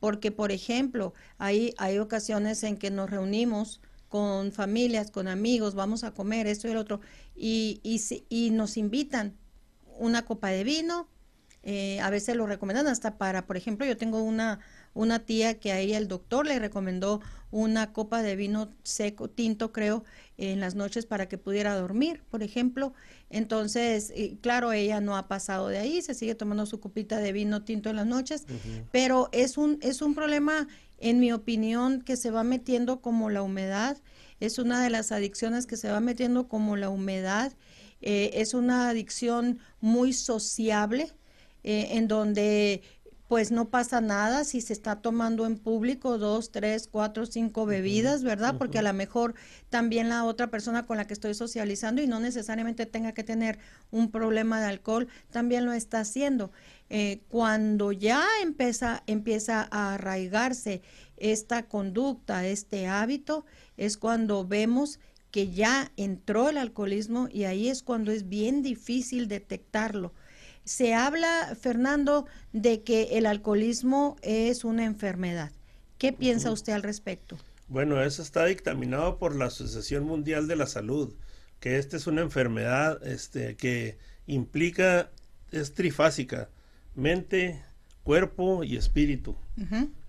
[0.00, 6.02] Porque, por ejemplo, hay, hay ocasiones en que nos reunimos con familias, con amigos, vamos
[6.02, 7.00] a comer esto y el otro,
[7.36, 9.36] y, y, y nos invitan
[9.98, 11.08] una copa de vino,
[11.62, 14.60] eh, a veces lo recomiendan hasta para, por ejemplo, yo tengo una,
[14.94, 19.72] una tía que a ella el doctor le recomendó una copa de vino seco, tinto
[19.72, 20.04] creo,
[20.36, 22.94] en las noches para que pudiera dormir, por ejemplo.
[23.28, 27.62] Entonces, claro, ella no ha pasado de ahí, se sigue tomando su copita de vino
[27.62, 28.44] tinto en las noches,
[28.90, 33.42] pero es un, es un problema, en mi opinión, que se va metiendo como la
[33.42, 33.98] humedad,
[34.40, 37.52] es una de las adicciones que se va metiendo como la humedad,
[38.00, 41.12] eh, es una adicción muy sociable,
[41.62, 42.82] eh, en donde
[43.30, 48.24] pues no pasa nada si se está tomando en público dos, tres, cuatro, cinco bebidas,
[48.24, 48.56] ¿verdad?
[48.58, 49.36] Porque a lo mejor
[49.68, 53.60] también la otra persona con la que estoy socializando y no necesariamente tenga que tener
[53.92, 56.50] un problema de alcohol, también lo está haciendo.
[56.88, 60.82] Eh, cuando ya empieza, empieza a arraigarse
[61.16, 63.44] esta conducta, este hábito,
[63.76, 64.98] es cuando vemos
[65.30, 70.14] que ya entró el alcoholismo y ahí es cuando es bien difícil detectarlo
[70.70, 75.50] se habla, Fernando, de que el alcoholismo es una enfermedad.
[75.98, 77.36] ¿Qué piensa usted al respecto?
[77.66, 81.12] Bueno, eso está dictaminado por la Asociación Mundial de la Salud,
[81.58, 85.10] que esta es una enfermedad este, que implica,
[85.50, 86.50] es trifásica,
[86.94, 87.60] mente,
[88.04, 89.34] cuerpo y espíritu.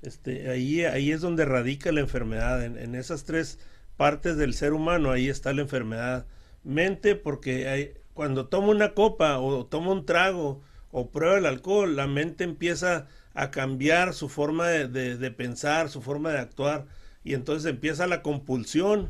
[0.04, 3.58] este, ahí, ahí es donde radica la enfermedad, en, en, esas tres
[3.97, 6.28] partes del ser humano, ahí está la enfermedad.
[6.63, 11.95] Mente, porque hay, cuando toma una copa o toma un trago o prueba el alcohol,
[11.95, 16.86] la mente empieza a cambiar su forma de, pensar, su forma de actuar,
[17.24, 19.10] y entonces empieza la compulsión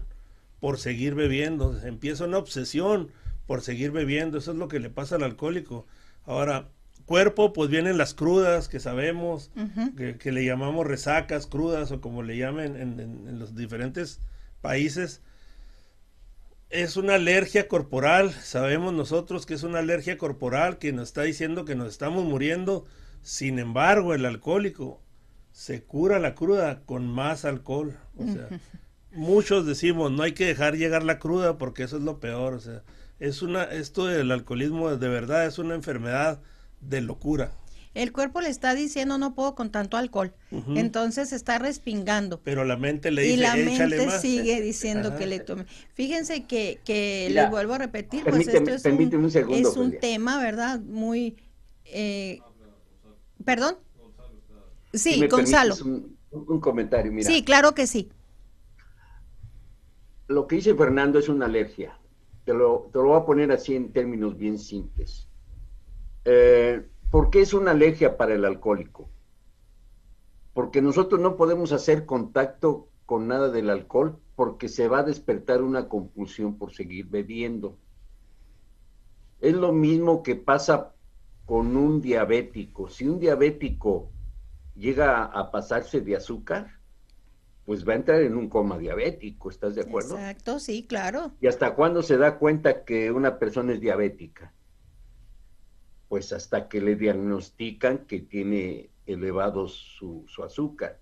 [0.59, 3.09] por seguir bebiendo, empieza una obsesión
[3.47, 5.87] por seguir bebiendo, eso es lo que le pasa al alcohólico.
[6.25, 6.69] Ahora,
[7.05, 9.49] cuerpo, pues vienen las crudas que sabemos,
[9.97, 14.19] que, le llamamos resacas, crudas o como le llamen en los diferentes
[14.61, 15.21] países,
[16.71, 18.31] es una alergia corporal.
[18.31, 22.85] Sabemos nosotros que es una alergia corporal que nos está diciendo que nos estamos muriendo.
[23.21, 25.01] Sin embargo, el alcohólico
[25.51, 27.97] se cura la cruda con más alcohol.
[28.17, 28.47] O sea,
[29.11, 32.53] muchos decimos, no hay que dejar llegar la cruda porque eso es lo peor.
[32.53, 32.83] O sea,
[33.19, 36.41] es una, esto del alcoholismo de verdad es una enfermedad
[36.79, 37.51] de locura
[37.93, 40.33] el cuerpo le está diciendo no puedo con tanto alcohol.
[40.75, 42.39] Entonces está respingando.
[42.41, 45.65] Pero la mente le dice, y la mente sigue diciendo que le tome.
[45.93, 50.79] Fíjense que, que les vuelvo a repetir, pues esto es un, es un tema, ¿verdad?
[50.79, 51.35] Muy...
[51.85, 52.39] Eh,
[53.43, 53.75] ¿Perdón?
[54.93, 55.75] Sí, Gonzalo.
[56.31, 57.29] Un, comentario, mira.
[57.29, 58.09] Sí, claro que sí.
[60.27, 61.97] Lo que dice Fernando es una alergia.
[62.45, 65.27] Te lo, te lo voy a poner así en términos bien simples.
[66.23, 69.09] Eh, ¿Por qué es una alergia para el alcohólico?
[70.53, 75.61] Porque nosotros no podemos hacer contacto con nada del alcohol porque se va a despertar
[75.61, 77.77] una compulsión por seguir bebiendo.
[79.41, 80.93] Es lo mismo que pasa
[81.45, 82.89] con un diabético.
[82.89, 84.09] Si un diabético
[84.75, 86.79] llega a pasarse de azúcar,
[87.65, 90.15] pues va a entrar en un coma diabético, ¿estás de acuerdo?
[90.15, 91.31] Exacto, sí, claro.
[91.41, 94.53] ¿Y hasta cuándo se da cuenta que una persona es diabética?
[96.11, 100.99] Pues hasta que le diagnostican que tiene elevado su, azúcar.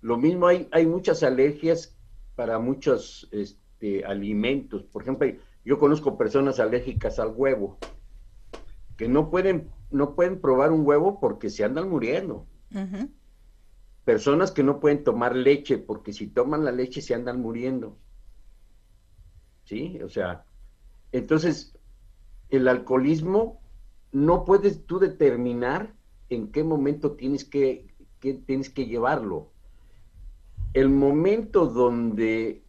[0.00, 1.98] Lo mismo hay, hay muchas alergias
[2.36, 4.84] para muchos este, este, alimentos.
[4.84, 5.28] Por ejemplo,
[5.64, 7.78] yo conozco personas alérgicas al huevo
[8.96, 12.46] que no pueden, no pueden probar un huevo porque se andan muriendo.
[14.04, 17.98] Personas que no pueden tomar leche porque si toman la leche se andan muriendo.
[19.64, 20.00] ¿Sí?
[20.02, 20.44] O sea,
[21.12, 21.76] entonces
[22.50, 23.60] el alcoholismo
[24.14, 25.92] no puedes tú determinar
[26.30, 27.88] en qué momento tienes que,
[28.20, 29.50] que tienes que llevarlo.
[30.72, 32.62] El momento donde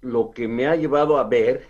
[0.00, 1.66] lo que me ha llevado a ver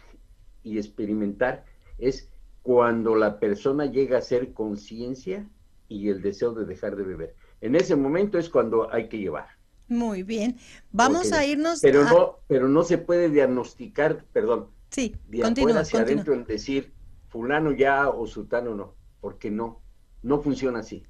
[0.62, 1.64] y experimentar
[1.96, 2.28] es
[2.62, 5.48] cuando la persona llega a ser conciencia
[5.88, 7.34] y el deseo de dejar de beber.
[7.62, 9.46] En ese momento es cuando hay que llevar.
[9.88, 10.58] Muy bien.
[10.92, 11.80] Vamos a irnos.
[11.80, 14.68] Pero no, pero no se puede diagnosticar, perdón.
[14.90, 16.92] Sí, continúa, hacia adentro en decir
[17.30, 19.80] fulano ya o sultano no, porque no,
[20.22, 21.06] no funciona así.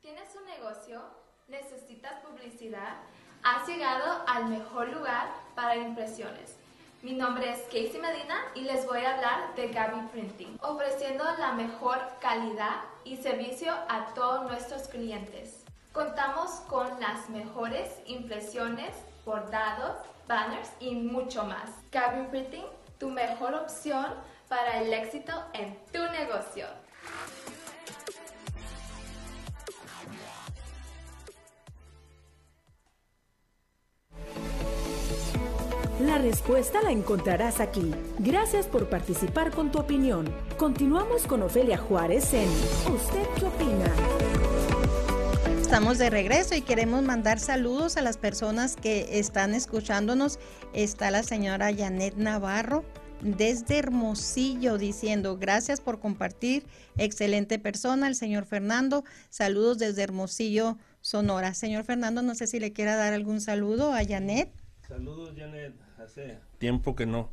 [0.00, 1.02] ¿Tienes un negocio?
[1.48, 2.98] ¿Necesitas publicidad?
[3.42, 6.56] Has llegado al mejor lugar para impresiones.
[7.02, 11.52] Mi nombre es Casey Medina y les voy a hablar de Gaby Printing, ofreciendo la
[11.52, 15.62] mejor calidad y servicio a todos nuestros clientes.
[15.92, 18.94] Contamos con las mejores impresiones,
[19.26, 21.70] bordados, banners y mucho más.
[21.90, 22.64] Cabin Printing,
[22.98, 24.06] tu mejor opción
[24.48, 26.66] para el éxito en tu negocio.
[36.00, 37.90] La respuesta la encontrarás aquí.
[38.18, 40.30] Gracias por participar con tu opinión.
[40.58, 42.50] Continuamos con Ofelia Juárez en
[42.92, 43.90] ¿Usted qué opina?
[45.58, 50.38] Estamos de regreso y queremos mandar saludos a las personas que están escuchándonos.
[50.74, 52.84] Está la señora Janet Navarro
[53.22, 56.66] desde Hermosillo diciendo gracias por compartir,
[56.98, 58.06] excelente persona.
[58.06, 61.54] El señor Fernando, saludos desde Hermosillo, Sonora.
[61.54, 64.52] Señor Fernando, no sé si le quiera dar algún saludo a Janet.
[64.86, 65.74] Saludos Janet,
[66.06, 67.30] hace tiempo que no,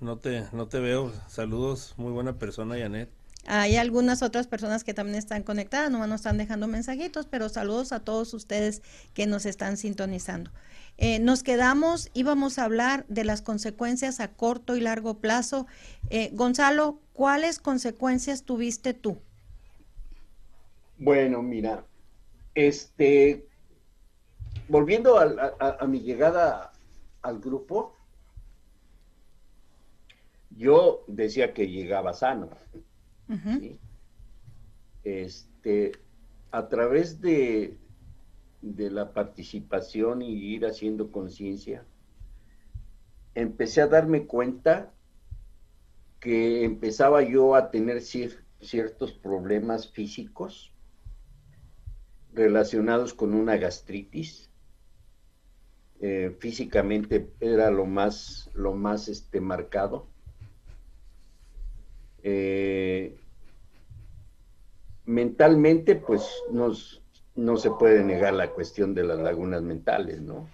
[0.00, 1.12] no te, no te veo.
[1.28, 3.10] Saludos, muy buena persona Janet.
[3.46, 7.92] Hay algunas otras personas que también están conectadas, no nos están dejando mensajitos, pero saludos
[7.92, 8.82] a todos ustedes
[9.14, 10.50] que nos están sintonizando.
[10.96, 15.66] Eh, nos quedamos, íbamos a hablar de las consecuencias a corto y largo plazo.
[16.08, 19.18] Eh, Gonzalo, ¿cuáles consecuencias tuviste tú?
[20.98, 21.84] Bueno, mira,
[22.54, 23.46] este,
[24.68, 26.72] volviendo a, mi llegada
[27.26, 27.95] al grupo,
[30.56, 32.50] yo decía que llegaba sano.
[35.04, 35.92] Este,
[36.50, 37.78] a través de,
[38.62, 41.84] de la participación y ir haciendo conciencia,
[43.34, 44.92] empecé a darme cuenta
[46.20, 50.72] que empezaba yo a tener ciertos problemas físicos
[52.32, 54.50] relacionados con una gastritis.
[56.00, 60.08] Eh, físicamente era lo más, lo más este, marcado.
[62.28, 63.16] Eh,
[65.04, 67.00] mentalmente, pues nos,
[67.36, 70.48] no se puede negar la cuestión de las lagunas mentales, ¿no?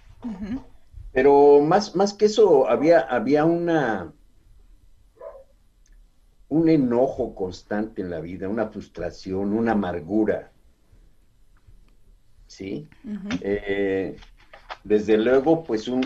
[1.11, 4.13] Pero más, más que eso, había, había una,
[6.49, 10.51] un enojo constante en la vida, una frustración, una amargura.
[12.45, 12.87] ¿Sí?
[13.41, 14.15] Eh,
[14.83, 16.03] desde luego, pues un,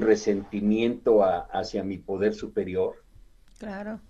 [0.00, 3.02] resentimiento hacia mi poder superior.
[3.58, 4.00] Claro.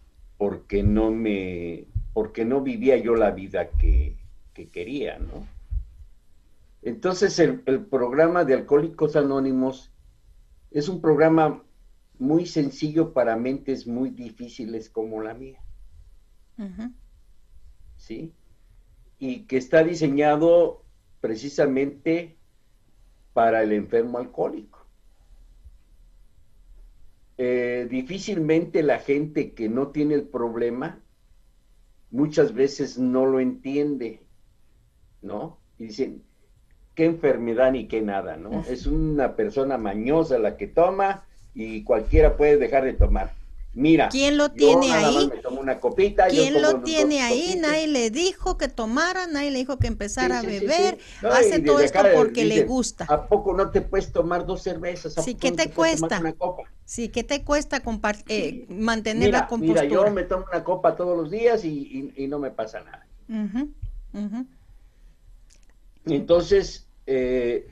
[0.41, 1.85] Porque no me,
[2.15, 4.17] porque no vivía yo la vida que,
[4.55, 5.47] que quería, ¿no?
[6.81, 9.93] Entonces el, el, programa de Alcohólicos Anónimos
[10.71, 11.63] es un programa
[12.19, 15.61] muy sencillo para mentes muy difíciles como la mía.
[17.99, 18.33] ¿Sí?
[19.19, 20.83] Y que está diseñado
[21.21, 22.39] precisamente
[23.35, 24.80] para el enfermo alcohólico.
[27.43, 31.01] Eh, difícilmente la gente que no tiene el problema
[32.11, 34.21] muchas veces no lo entiende,
[35.23, 35.59] ¿no?
[35.79, 36.23] Y dicen,
[36.95, 38.63] qué enfermedad ni qué nada, ¿no?
[38.69, 41.25] Es una persona mañosa la que toma
[41.55, 43.33] y cualquiera puede dejar de tomar.
[43.73, 45.29] Mira, ¿quién lo tiene ahí?
[45.29, 47.57] Me tomo una copita, ¿Quién lo tiene ahí?
[47.57, 52.01] Nadie le dijo que tomara, nadie le dijo que empezara a beber, hace todo esto
[52.15, 53.05] porque le gusta.
[53.09, 55.15] ¿A poco no te puedes tomar dos cervezas?
[55.25, 56.21] sí, ¿qué te, cuesta?
[56.85, 57.81] Sí, ¿qué te cuesta
[58.27, 59.83] eh, mantener la compostura?
[59.83, 63.07] Mira, yo me tomo una copa todos los días y, no me pasa nada.
[66.07, 67.69] Entonces, eh,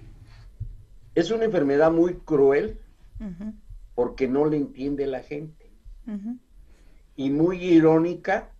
[1.16, 2.78] es una enfermedad muy cruel
[3.96, 5.57] porque no le entiende la gente.
[7.16, 8.52] Y muy irónica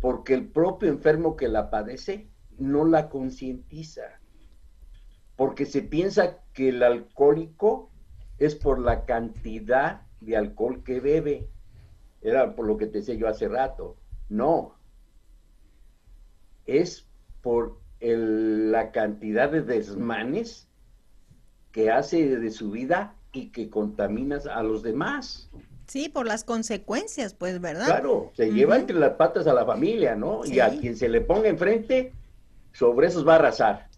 [0.00, 2.28] porque el propio enfermo que la padece
[2.58, 4.02] no la concientiza.
[5.36, 7.90] Porque se piensa que el alcohólico
[8.38, 11.48] es por la cantidad de alcohol que bebe.
[12.20, 13.96] Era por lo que te decía yo hace rato.
[14.28, 14.74] No.
[16.66, 17.08] Es
[17.40, 20.68] por la cantidad de desmanes
[21.70, 25.50] que hace de su vida y que contaminas a los demás.
[25.86, 27.86] Sí, por las consecuencias, pues, ¿verdad?
[27.86, 30.44] Claro, se lleva entre las patas a la familia, ¿no?
[30.44, 32.12] Y a quien se le ponga enfrente,
[32.72, 33.88] sobre esos va a arrasar.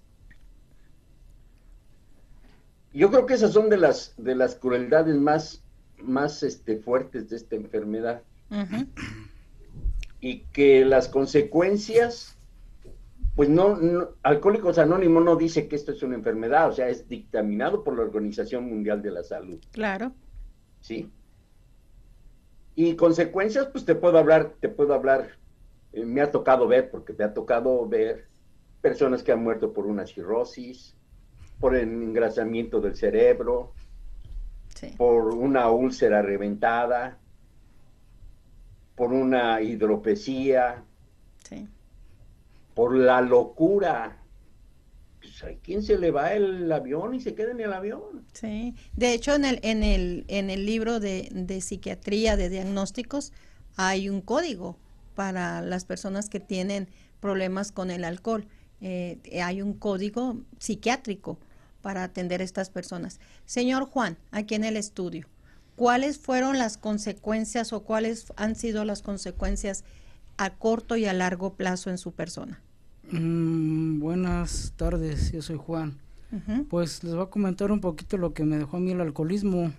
[2.92, 5.62] Yo creo que esas son de las de las crueldades más
[5.98, 8.22] más este fuertes de esta enfermedad.
[10.20, 12.34] Y que las consecuencias
[13.34, 13.76] pues no,
[14.22, 18.02] Alcohólicos Anónimos no dice que esto es una enfermedad, o sea, es dictaminado por la
[18.02, 19.58] Organización Mundial de la Salud.
[19.72, 20.12] Claro.
[20.80, 21.10] ¿Sí?
[22.74, 25.38] Y consecuencias, pues te puedo hablar, te puedo hablar,
[25.92, 28.26] eh, me ha tocado ver, porque me ha tocado ver
[28.80, 30.96] personas que han muerto por una cirrosis,
[31.60, 33.72] por el engrasamiento del cerebro,
[34.96, 37.18] por una úlcera reventada,
[38.96, 40.82] por una hidropesía,
[41.48, 41.68] sí
[42.74, 44.18] por la locura.
[45.40, 48.24] Pues, ¿A quién se le va el avión y se queda en el avión?
[48.32, 53.32] Sí, de hecho en el, en el, en el libro de, de psiquiatría, de diagnósticos,
[53.76, 54.76] hay un código
[55.14, 56.88] para las personas que tienen
[57.20, 58.46] problemas con el alcohol.
[58.80, 61.38] Eh, hay un código psiquiátrico
[61.82, 63.18] para atender a estas personas.
[63.44, 65.26] Señor Juan, aquí en el estudio,
[65.76, 69.84] ¿cuáles fueron las consecuencias o cuáles han sido las consecuencias
[70.36, 72.63] a corto y a largo plazo en su persona?
[73.20, 75.98] Mm, buenas tardes, yo soy Juan.
[76.68, 79.72] Pues les voy a comentar un poquito lo que me dejó a mí el alcoholismo.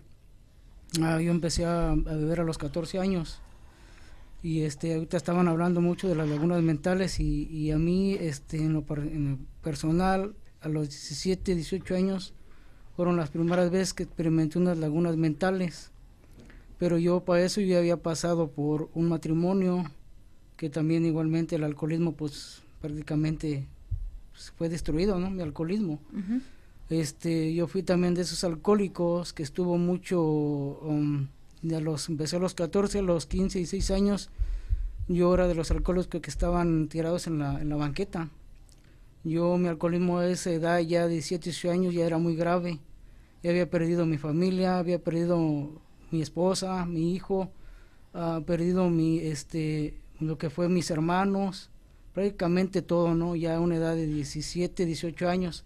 [1.01, 3.41] Ah, yo empecé a, beber a los 14 años
[4.41, 8.71] y este ahorita estaban hablando mucho de las lagunas mentales y, a mí este en
[8.71, 8.85] lo,
[9.61, 12.33] personal a los 17, 18 años
[12.95, 15.91] fueron las primeras veces que experimenté unas lagunas mentales.
[16.77, 19.83] Pero yo para eso yo había pasado por un matrimonio,
[20.55, 23.65] que también igualmente el alcoholismo pues prácticamente
[24.31, 25.29] pues, fue destruido, ¿no?
[25.29, 25.99] Mi alcoholismo.
[26.89, 31.27] Este, yo fui también de esos alcohólicos que estuvo mucho, um,
[31.61, 34.29] de los, empecé a los 14, a los 15 y 6 años,
[35.07, 38.29] yo era de los alcohólicos que, estaban tirados en la, en la banqueta.
[39.23, 42.79] Yo, mi alcoholismo a esa edad, ya de 17, 18 años, ya era muy grave.
[43.41, 45.81] Ya había perdido mi familia, había perdido
[46.11, 47.49] mi esposa, mi hijo,
[48.13, 51.71] ha perdido mi, este, lo que fue mis hermanos,
[52.15, 53.35] prácticamente todo, ¿no?
[53.35, 55.65] Ya a una edad de 17, 18 años.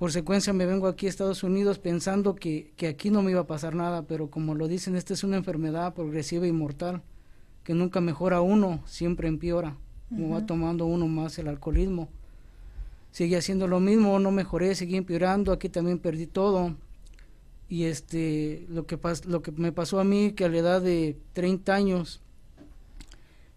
[0.00, 3.42] Por secuencia me vengo aquí a Estados Unidos pensando que, que aquí no me iba
[3.42, 7.02] a pasar nada, pero como lo dicen, esta es una enfermedad progresiva y mortal,
[7.62, 9.76] que nunca mejora uno, siempre empeora,
[10.08, 12.08] como va tomando uno más el alcoholismo.
[13.12, 16.74] Sigue haciendo lo mismo, no mejoré, seguí empeorando, aquí también perdí todo.
[17.68, 18.98] Y este, lo que,
[19.28, 22.23] lo que me pasó a mí, que a la edad de 30 años,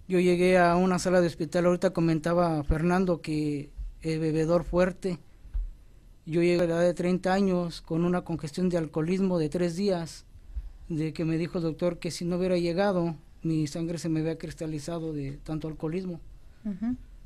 [0.08, 3.70] yo llegué a una sala de hospital, ahorita comentaba Fernando que
[4.02, 5.20] el bebedor fuerte.
[6.26, 9.76] Yo llegué a la edad de 30 años con una congestión de alcoholismo de tres
[9.76, 10.26] días,
[10.88, 14.22] de que me dijo el doctor que si no hubiera llegado mi sangre se me
[14.22, 16.22] había cristalizado de tanto alcoholismo.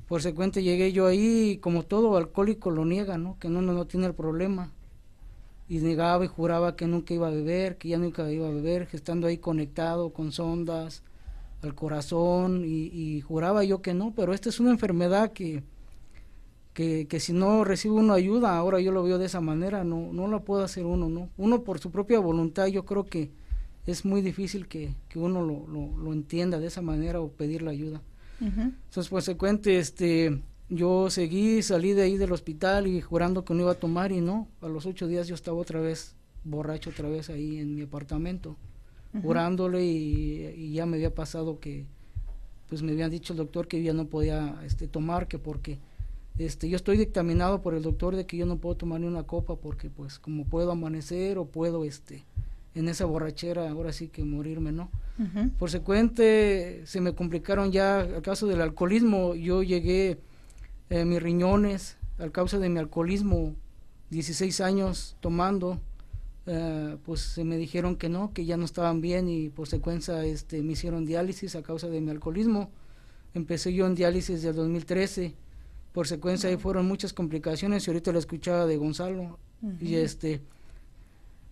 [0.07, 3.37] Por secuente llegué yo ahí, como todo alcohólico lo niega, ¿no?
[3.39, 4.71] Que no, no, no tiene el problema.
[5.69, 8.87] Y negaba y juraba que nunca iba a beber, que ya nunca iba a beber,
[8.91, 11.03] estando ahí conectado con sondas
[11.61, 15.63] al corazón y, juraba yo que no, pero esta es una enfermedad que,
[16.73, 20.11] que, que, si no recibe uno ayuda, ahora yo lo veo de esa manera, no,
[20.11, 21.29] no la puede hacer uno, ¿no?
[21.37, 23.29] Uno por su propia voluntad yo creo que
[23.85, 27.71] es muy difícil que, que uno lo, lo, entienda de esa manera o pedir la
[27.71, 28.01] ayuda.
[28.39, 33.53] Entonces, pues se cuente, este, yo seguí, salí de ahí del hospital y jurando que
[33.53, 36.89] no iba a tomar y no, a los ocho días yo estaba otra vez borracho
[36.89, 38.57] otra vez ahí en mi apartamento,
[39.21, 41.85] jurándole y, ya me había pasado que,
[42.69, 45.79] pues me habían dicho el doctor que ya no podía este, tomar, que porque
[46.37, 49.23] este, yo estoy dictaminado por el doctor de que yo no puedo tomar ni una
[49.23, 52.23] copa porque pues como puedo amanecer o puedo este
[52.73, 54.89] en esa borrachera ahora sí que morirme, ¿no?
[55.59, 60.17] Por secuente se me complicaron ya el caso del alcoholismo, yo llegué
[60.89, 63.53] eh, mis riñones al causa de mi alcoholismo,
[64.09, 65.79] 16 años tomando,
[66.47, 70.23] eh, pues se me dijeron que no, que ya no estaban bien y por secuencia
[70.25, 72.71] este, me hicieron diálisis a causa de mi alcoholismo.
[73.33, 75.35] Empecé yo en diálisis del 2013,
[75.91, 79.39] por secuencia ahí fueron muchas complicaciones y ahorita la escuchaba de Gonzalo.
[79.79, 80.41] Y este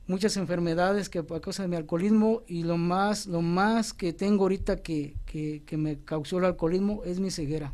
[0.10, 4.46] muchas enfermedades que a causa de mi alcoholismo y lo más, lo más que tengo
[4.46, 7.74] ahorita que, que, me causó el alcoholismo es mi ceguera.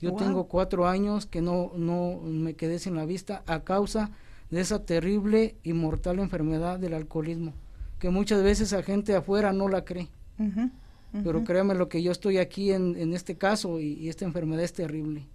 [0.00, 4.10] Yo tengo cuatro años que no, no me quedé sin la vista a causa
[4.50, 7.54] de esa terrible y mortal enfermedad del alcoholismo,
[7.98, 10.08] que muchas veces a gente afuera no la cree.
[11.24, 14.72] Pero créame lo que yo estoy aquí en, en este caso y, esta enfermedad es
[14.72, 15.26] terrible.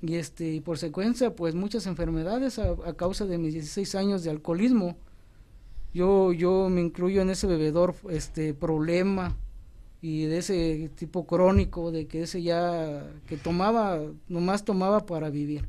[0.00, 4.22] Y este y por secuencia, pues muchas enfermedades a, a causa de mis 16 años
[4.22, 4.96] de alcoholismo,
[5.92, 9.36] yo, yo me incluyo en ese bebedor este problema
[10.00, 15.66] y de ese tipo crónico, de que ese ya, que tomaba, nomás tomaba para vivir.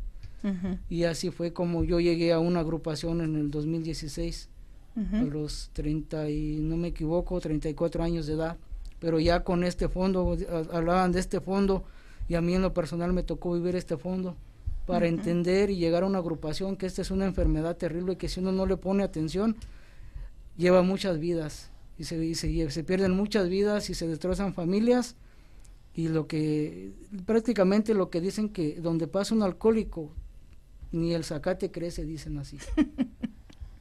[0.90, 4.50] Y así fue como yo llegué a una agrupación en el 2016,
[4.96, 8.58] a los 30 y no me equivoco, 34 años de edad.
[9.00, 10.38] Pero ya con este fondo,
[10.72, 11.84] hablaban de este fondo
[12.28, 14.36] y a mí en lo personal me tocó vivir este fondo
[14.86, 18.40] para entender y llegar a una agrupación que esta es una enfermedad terrible que si
[18.40, 19.56] uno no le pone atención,
[20.58, 21.72] lleva muchas vidas.
[21.98, 25.16] Y se, se, pierden muchas vidas y se destrozan familias.
[25.94, 26.94] Y lo que
[27.26, 30.12] prácticamente lo que dicen que donde pasa un alcohólico
[30.92, 32.58] ni el zacate crece dicen así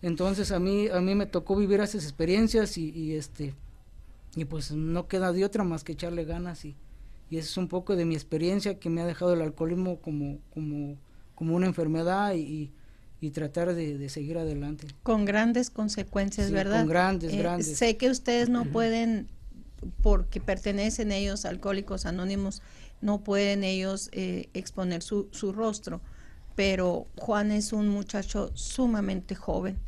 [0.03, 3.55] entonces a mí a mí me tocó vivir esas experiencias y, este
[4.37, 6.77] y pues no queda de otra más que echarle ganas y,
[7.31, 10.39] y eso es un poco de mi experiencia que me ha dejado el alcoholismo como
[10.51, 10.97] como
[11.35, 12.73] como una enfermedad y,
[13.21, 14.87] y tratar de, seguir adelante.
[15.03, 16.81] Con grandes consecuencias, ¿verdad?
[16.81, 17.77] Con grandes, eh, grandes.
[17.77, 19.29] Sé que ustedes no pueden,
[20.03, 22.63] porque pertenecen ellos Alcohólicos Anónimos,
[23.01, 26.01] no pueden ellos eh, exponer su, su rostro,
[26.59, 29.79] pero Juan es un muchacho sumamente joven.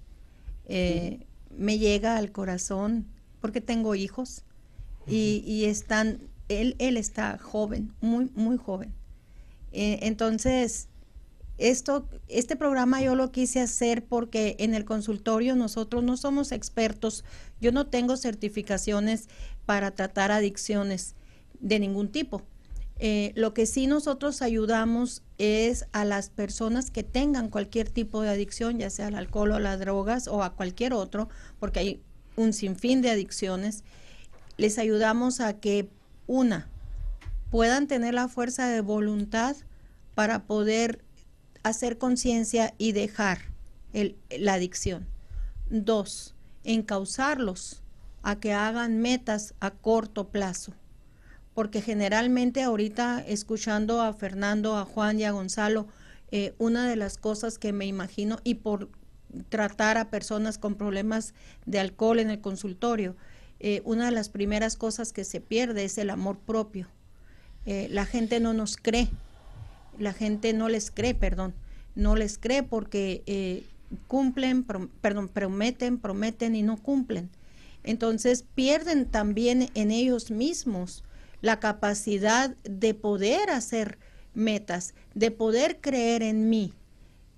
[0.66, 3.08] Eh, me llega al corazón
[3.40, 4.44] porque tengo hijos
[5.04, 8.94] y, y, están, él, él está joven, muy, muy joven.
[9.72, 10.86] entonces,
[11.58, 17.24] esto, este programa yo lo quise hacer porque en el consultorio nosotros no somos expertos,
[17.60, 19.28] yo no tengo certificaciones
[19.66, 21.16] para tratar adicciones
[21.58, 22.42] de ningún tipo.
[23.02, 28.28] Eh, lo que sí nosotros ayudamos es a las personas que tengan cualquier tipo de
[28.28, 32.02] adicción, ya sea al alcohol o a las drogas o a cualquier otro, porque hay
[32.36, 33.84] un sinfín de adicciones.
[34.58, 35.88] Les ayudamos a que,
[36.26, 36.68] una,
[37.50, 39.56] puedan tener la fuerza de voluntad
[40.14, 41.02] para poder
[41.62, 43.38] hacer conciencia y dejar
[44.28, 45.06] la adicción.
[45.70, 46.34] Dos,
[46.64, 47.82] encauzarlos
[48.22, 50.74] a que hagan metas a corto plazo.
[51.54, 55.86] Porque generalmente ahorita escuchando a Fernando, a Juan y a Gonzalo,
[56.30, 58.88] eh, una de las cosas que me imagino, y por
[59.48, 61.34] tratar a personas con problemas
[61.66, 63.16] de alcohol en el consultorio,
[63.58, 66.88] eh, una de las primeras cosas que se pierde es el amor propio.
[67.66, 69.10] Eh, la gente no nos cree
[69.98, 71.52] la gente no les cree, perdón,
[71.94, 73.64] no les cree porque
[74.06, 77.30] cumplen, perdón, prometen, prometen y no cumplen.
[77.82, 81.04] Entonces pierden también en ellos mismos
[81.40, 83.98] la capacidad de poder hacer
[84.34, 86.72] metas, de poder creer en mí.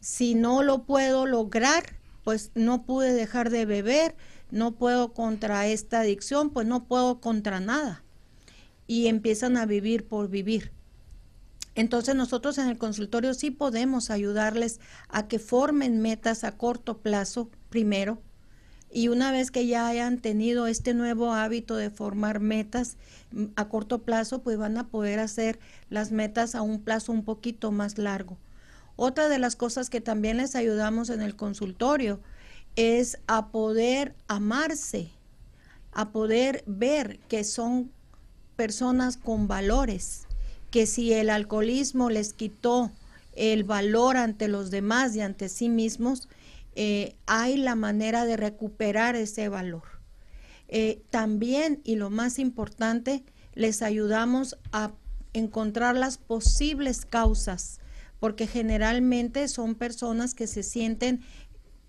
[0.00, 4.16] Si no lo puedo lograr, pues no pude dejar de beber,
[4.50, 8.02] no puedo contra esta adicción, pues no puedo contra nada.
[8.86, 10.72] Y empiezan a vivir por vivir.
[11.74, 17.50] Entonces nosotros en el consultorio sí podemos ayudarles a que formen metas a corto plazo
[17.70, 18.20] primero,
[18.92, 22.96] y una vez que ya hayan tenido este nuevo hábito de formar metas
[23.32, 27.24] mm, a corto plazo, pues van a poder hacer las metas a un plazo un
[27.24, 28.36] poquito más largo.
[28.96, 32.20] Otra de las cosas que también les ayudamos en el consultorio
[32.76, 35.10] es a poder amarse,
[35.92, 37.90] a poder ver que son
[38.56, 40.26] personas con valores,
[40.70, 42.90] que si el alcoholismo les quitó
[43.34, 46.28] el valor ante los demás y ante sí mismos,
[46.74, 49.82] eh, hay la manera de recuperar ese valor.
[50.68, 54.92] Eh, también, y lo más importante, les ayudamos a
[55.34, 57.80] encontrar las posibles causas,
[58.20, 61.20] porque generalmente son personas que se sienten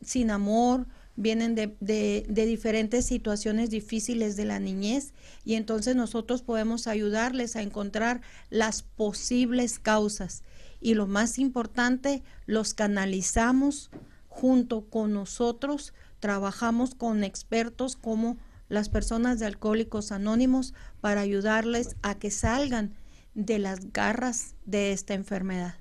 [0.01, 5.13] sin amor, vienen de, de, diferentes situaciones difíciles de la niñez
[5.45, 10.43] y entonces nosotros podemos ayudarles a encontrar las posibles causas
[10.81, 13.89] y lo más importante, los canalizamos
[14.33, 22.15] junto con nosotros trabajamos con expertos como las personas de Alcohólicos Anónimos para ayudarles a
[22.15, 22.95] que salgan
[23.35, 25.75] de las garras de esta enfermedad.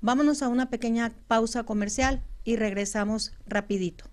[0.00, 4.06] Vámonos a una pequeña pausa comercial y regresamos rapidito.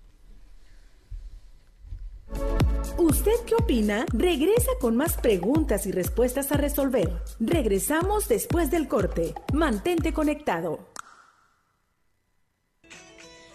[2.98, 4.04] ¿Usted qué opina?
[4.12, 7.10] Regresa con más preguntas y respuestas a resolver.
[7.40, 9.34] Regresamos después del corte.
[9.52, 10.91] Mantente conectado.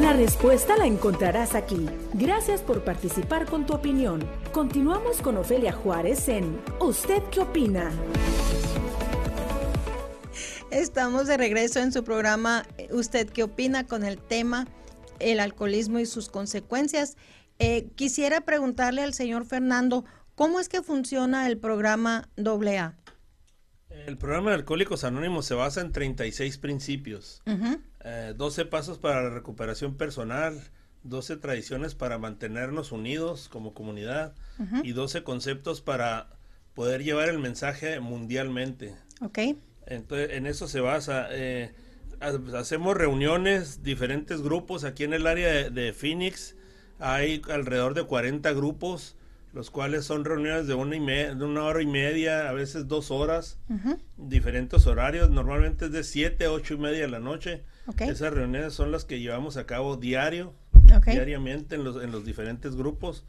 [0.00, 1.88] La respuesta la encontrarás aquí.
[2.14, 4.22] Gracias por participar con tu opinión.
[4.52, 7.90] Continuamos con Ofelia Juárez en ¿Usted qué opina?
[10.70, 13.86] Estamos de regreso en su programa ¿Usted qué opina?
[13.86, 14.68] con el tema
[15.18, 17.16] el alcoholismo y sus consecuencias.
[17.58, 20.04] Eh, quisiera preguntarle al señor Fernando,
[20.36, 22.94] ¿cómo es que funciona el programa AA?
[23.90, 29.30] El programa de Alcohólicos Anónimos se basa en 36 principios, 12 eh, pasos para la
[29.30, 30.60] recuperación personal,
[31.02, 34.34] 12 tradiciones para mantenernos unidos como comunidad
[34.84, 36.28] y 12 conceptos para
[36.74, 38.94] poder llevar el mensaje mundialmente.
[39.20, 39.38] Ok.
[39.86, 41.26] Entonces, en eso se basa.
[41.30, 41.74] Eh,
[42.20, 46.54] hacemos reuniones, diferentes grupos aquí en el área de Phoenix
[46.98, 49.16] hay alrededor de 40 grupos,
[49.52, 53.10] los cuales son reuniones de una, y de una hora y media, a veces dos
[53.10, 53.58] horas,
[54.16, 57.62] diferentes horarios, normalmente es de 7 a 8 y media de la noche.
[57.98, 60.52] Esas reuniones son las que llevamos a cabo diario,
[61.06, 63.24] diariamente en los, en los diferentes grupos.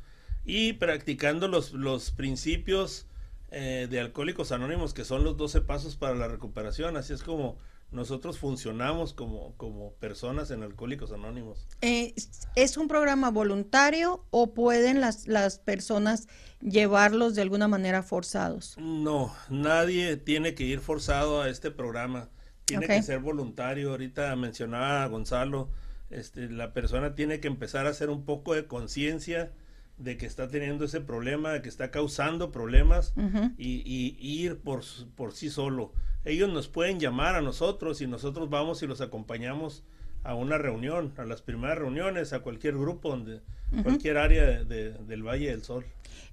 [0.45, 3.05] Y practicando los, los principios
[3.51, 6.97] eh, de Alcohólicos Anónimos, que son los 12 pasos para la recuperación.
[6.97, 7.57] Así es como
[7.91, 11.67] nosotros funcionamos como, como personas en Alcohólicos Anónimos.
[11.81, 12.13] Eh,
[12.55, 16.27] ¿Es un programa voluntario o pueden las, las personas
[16.61, 18.75] llevarlos de alguna manera forzados?
[18.77, 22.29] No, nadie tiene que ir forzado a este programa.
[22.65, 23.89] Tiene que ser voluntario.
[23.89, 25.69] Ahorita mencionaba a Gonzalo,
[26.11, 29.51] este, la persona tiene que empezar a hacer un poco de conciencia
[29.97, 33.13] de que está teniendo ese problema, de que está causando problemas
[33.57, 34.83] y, y, ir por,
[35.15, 35.91] por sí solo
[36.25, 39.83] ellos nos pueden llamar a nosotros y nosotros vamos y los acompañamos
[40.23, 43.41] a una reunión, a las primeras reuniones, a cualquier grupo, donde,
[43.83, 45.85] cualquier área del Valle del Sol.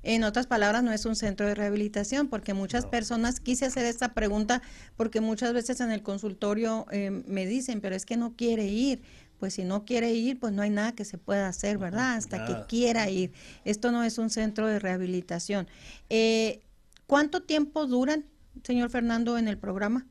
[0.03, 4.13] En otras palabras, no es un centro de rehabilitación, porque muchas personas, quise hacer esta
[4.13, 4.63] pregunta,
[4.97, 9.03] porque muchas veces en el consultorio eh, me dicen, pero es que no quiere ir.
[9.39, 12.15] Pues si no quiere ir, pues no hay nada que se pueda hacer, ¿verdad?
[12.15, 13.33] Hasta que quiera ir.
[13.67, 15.69] Esto no es un centro de rehabilitación.
[16.09, 16.63] Eh,
[17.07, 18.25] ¿Cuánto tiempo duran
[18.63, 20.07] señor Fernando, en el programa?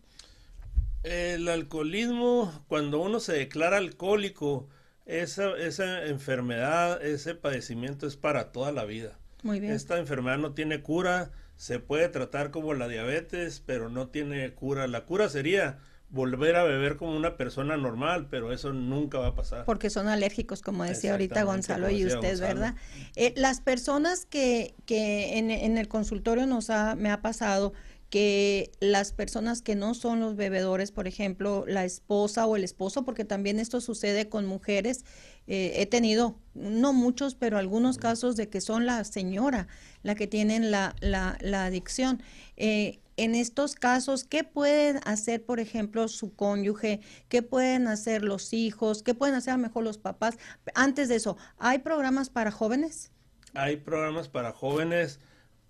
[1.03, 4.67] El alcoholismo, cuando uno se declara alcohólico,
[5.05, 9.19] esa, esa enfermedad, ese padecimiento es para toda la vida.
[9.43, 9.73] Muy bien.
[9.73, 14.87] Esta enfermedad no tiene cura, se puede tratar como la diabetes, pero no tiene cura.
[14.87, 15.77] La cura sería
[16.09, 19.65] volver a beber como una persona normal, pero eso nunca va a pasar.
[19.65, 22.75] Porque son alérgicos, como decía ahorita Gonzalo y usted, ¿verdad?
[23.15, 27.73] Eh, las personas que, que en, en, el consultorio nos ha, me ha pasado
[28.15, 33.03] que las personas que no son los bebedores, por ejemplo, la esposa o el esposo,
[33.03, 35.03] porque también esto sucede con mujeres,
[35.47, 39.67] eh, he tenido, no muchos, pero algunos casos de que son la señora
[40.01, 42.23] la que tienen la, la, la adicción.
[42.55, 47.01] Eh, en estos casos, ¿qué pueden hacer, por ejemplo, su cónyuge?
[47.27, 49.03] ¿Qué pueden hacer los hijos?
[49.03, 50.37] ¿Qué pueden hacer a lo mejor los papás?
[50.73, 53.11] Antes de eso, ¿hay programas para jóvenes?
[53.55, 55.19] Hay programas para jóvenes.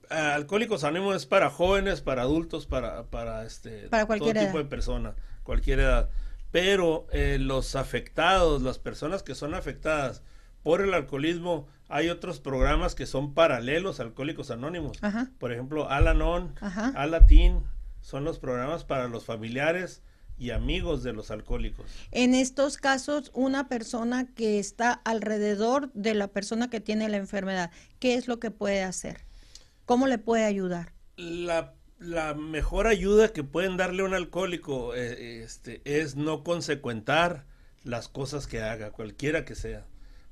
[0.10, 4.66] Alcohólicos Anónimos es para jóvenes, para adultos, para, para, este, para cualquier todo tipo de
[4.66, 6.10] persona, cualquier edad.
[6.52, 10.24] Pero eh, los afectados, las personas que son afectadas
[10.64, 14.98] por el alcoholismo, hay otros programas que son paralelos a Alcohólicos Anónimos.
[15.38, 16.56] Por ejemplo, Alanon,
[16.96, 17.64] Alatin,
[18.02, 20.02] son los programas para los familiares
[20.38, 21.86] y amigos de los alcohólicos.
[22.12, 27.72] En estos casos, una persona que está alrededor de la persona que tiene la enfermedad,
[28.00, 29.22] ¿qué es lo que puede hacer?
[29.86, 30.94] ¿Cómo le puede ayudar?
[31.18, 31.74] La,
[32.34, 37.46] mejor ayuda que pueden darle a un alcohólico eh, este, es no consecuentar
[37.84, 39.86] las cosas que haga, cualquiera que sea.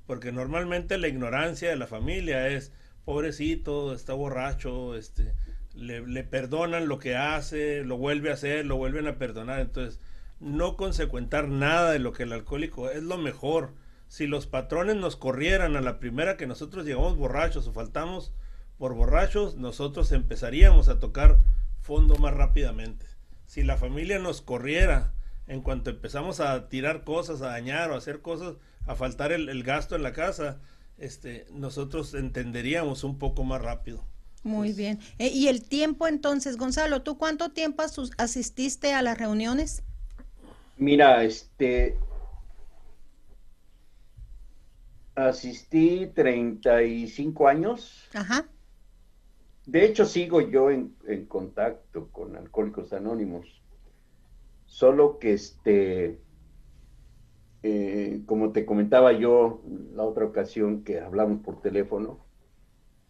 [0.08, 2.72] Porque normalmente la ignorancia de la familia es,
[3.06, 5.34] pobrecito, está borracho, este,
[5.76, 9.60] le, le perdonan lo que hace, lo vuelve a hacer, lo vuelven a perdonar.
[9.60, 10.00] Entonces,
[10.40, 13.74] no consecuentar nada de lo que el alcohólico es lo mejor.
[14.08, 18.34] Si los patrones nos corrieran a la primera que nosotros llegamos borrachos o faltamos,
[18.84, 21.40] por borrachos, nosotros empezaríamos a tocar
[21.80, 23.06] fondo más rápidamente.
[23.46, 25.14] Si la familia nos corriera
[25.48, 28.56] en cuanto empezamos a tirar cosas, a dañar o a hacer cosas,
[28.86, 30.60] a faltar el, gasto en la casa,
[30.98, 34.04] este, nosotros entenderíamos un poco más rápido.
[34.44, 35.00] Muy bien.
[35.18, 37.84] Eh, ¿Y el tiempo entonces, Gonzalo, tú cuánto tiempo
[38.18, 39.82] asististe a las reuniones?
[40.76, 41.98] Mira, este,
[45.16, 48.10] asistí 35 años.
[48.14, 48.46] Ajá.
[49.66, 50.96] De hecho, sigo yo en,
[51.28, 53.62] contacto con Alcohólicos Anónimos,
[54.66, 56.20] solo que este,
[57.64, 59.62] eh, como te comentaba yo
[59.96, 62.26] la otra ocasión que hablamos por teléfono,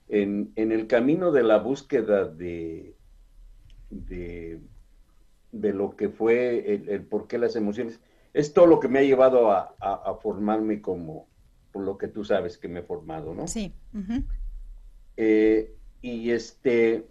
[0.10, 2.95] en, el camino de la búsqueda de,
[3.89, 4.62] de,
[5.51, 7.99] lo que fue el, por qué las emociones,
[8.34, 11.28] es todo lo que me ha llevado a, formarme como,
[11.72, 13.47] por lo que tú sabes que me he formado, ¿no?
[13.47, 13.74] Sí.
[16.04, 17.08] Y este,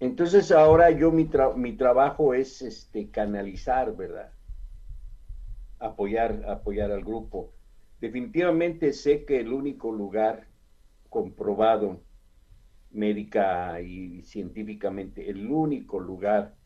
[0.00, 4.32] entonces ahora yo mi, mi trabajo es este, canalizar, ¿verdad?
[5.78, 7.52] Apoyar, apoyar al grupo.
[8.00, 10.48] Definitivamente sé que el único lugar
[11.08, 12.00] comprobado
[12.90, 16.56] médica y científicamente, el único lugar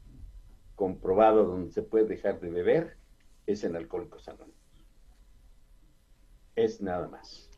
[0.74, 2.96] comprobado donde se puede dejar de beber
[3.46, 4.56] es en Alcohólicos Anónimos.
[6.56, 7.50] Es nada más.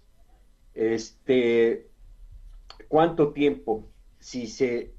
[0.75, 1.86] Este,
[2.89, 3.89] ¿Cuánto tiempo?
[4.19, 4.93] Si se,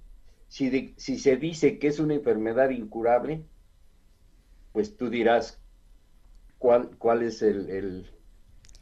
[0.47, 3.43] si, si se dice que es una enfermedad incurable,
[4.73, 5.59] pues tú dirás
[6.57, 8.09] cuál, cuál es el,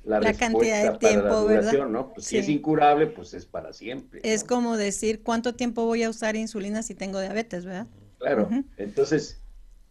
[0.03, 1.87] la, cantidad de tiempo, ¿verdad?
[1.87, 2.13] ¿no?
[2.13, 4.21] Pues si es incurable, pues es para siempre.
[4.23, 7.87] Es como decir cuánto tiempo voy a usar insulina si tengo diabetes, ¿verdad?
[8.19, 8.49] Claro.
[8.77, 9.41] Entonces,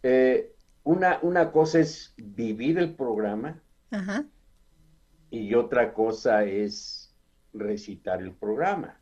[0.03, 0.53] eh,
[0.83, 4.25] una, una cosa es vivir el programa Ajá.
[5.31, 7.04] y otra cosa es
[7.57, 8.99] recitar el programa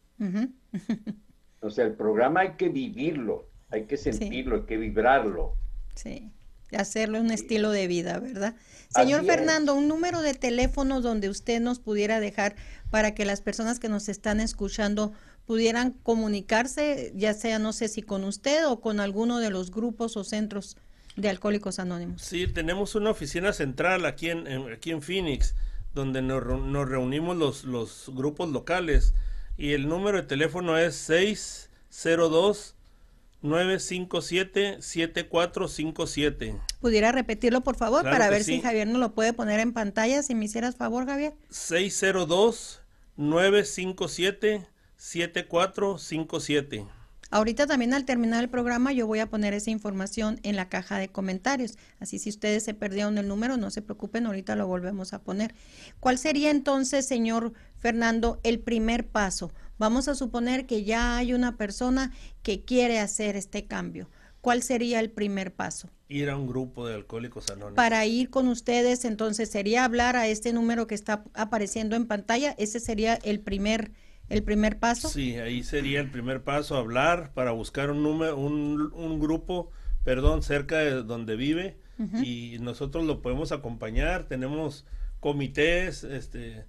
[1.62, 5.56] o sea, el programa hay que vivirlo, hay que sentirlo, hay que vibrarlo.
[5.96, 6.32] Sí,
[6.78, 8.56] hacerlo un estilo de vida, ¿verdad?
[8.90, 12.56] Señor Fernando, un número de teléfono donde usted nos pudiera dejar
[12.90, 15.14] para que las personas que nos están escuchando
[15.46, 20.16] pudieran comunicarse, ya sea, no sé si con usted o con alguno de los grupos
[20.16, 20.78] o centros
[21.16, 22.22] de Alcohólicos Anónimos.
[22.22, 25.56] Sí, tenemos una oficina central aquí en, aquí en Phoenix,
[25.94, 29.14] donde nos, nos reunimos los, los grupos locales
[29.58, 32.76] y el número de teléfono es 602
[33.42, 36.60] 957 7457.
[36.80, 40.24] ¿Pudiera repetirlo, por favor, para ver si Javier nos lo puede poner en pantalla?
[40.24, 41.34] Si me hicieras favor, Javier.
[41.50, 42.82] 602
[43.18, 44.66] 957
[44.96, 46.86] 7457.
[47.34, 51.00] Ahorita también al terminar el programa yo voy a poner esa información en la caja
[51.00, 51.80] de comentarios.
[52.00, 55.56] Así si ustedes se perdieron el número, no se preocupen, ahorita lo volvemos a poner.
[56.00, 59.52] ¿Cuál sería entonces, señor Fernando, el primer paso?
[59.80, 62.12] Vamos a suponer que ya hay una persona
[62.44, 64.12] que quiere hacer este cambio.
[64.40, 65.90] ¿Cuál sería el primer paso?
[66.10, 67.74] Ir a un grupo de alcohólicos anónimos.
[67.74, 72.54] Para ir con ustedes, entonces sería hablar a este número que está apareciendo en pantalla.
[72.60, 73.92] Ese sería el primer
[74.30, 75.10] el primer paso.
[75.10, 79.72] Sí, ahí sería el primer paso, hablar para buscar un número, un, un grupo,
[80.04, 81.78] perdón, cerca de donde vive
[82.22, 84.24] y nosotros lo podemos acompañar.
[84.24, 84.86] Tenemos
[85.20, 86.66] comités, este,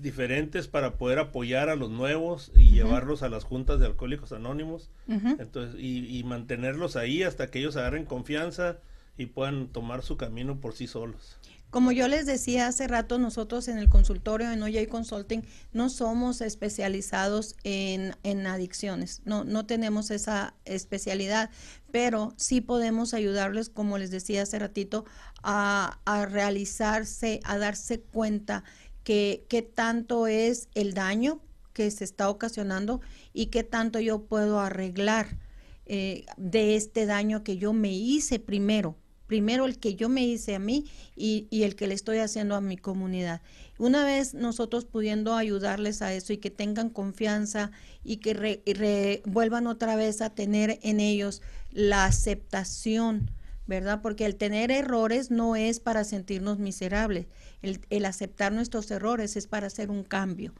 [0.00, 4.90] diferentes para poder apoyar a los nuevos y llevarlos a las juntas de alcohólicos anónimos
[5.06, 8.78] entonces y, y, mantenerlos ahí hasta que ellos agarren confianza
[9.16, 11.38] y puedan tomar su camino por sí solos.
[11.70, 15.42] Como yo les decía hace rato, nosotros en el consultorio en OJ Consulting
[15.72, 21.50] no somos especializados en, en, adicciones, no, no tenemos esa especialidad,
[21.90, 25.04] pero sí podemos ayudarles, como les decía hace ratito,
[25.42, 28.62] a, a realizarse, a darse cuenta
[29.02, 31.40] qué, qué tanto es el daño
[31.72, 33.00] que se está ocasionando
[33.32, 35.38] y qué tanto yo puedo arreglar
[35.86, 38.96] eh, de este daño que yo me hice primero,
[39.26, 42.60] primero el que yo me hice a mí y, el que le estoy haciendo a
[42.60, 43.40] mi comunidad.
[43.78, 47.70] Una vez nosotros pudiendo ayudarles a eso y que tengan confianza
[48.04, 53.30] y que vuelvan otra vez a tener en ellos la aceptación,
[53.66, 54.00] ¿verdad?
[54.02, 57.26] Porque el tener errores no es para sentirnos miserables,
[57.62, 60.52] el, aceptar nuestros errores es para hacer un cambio.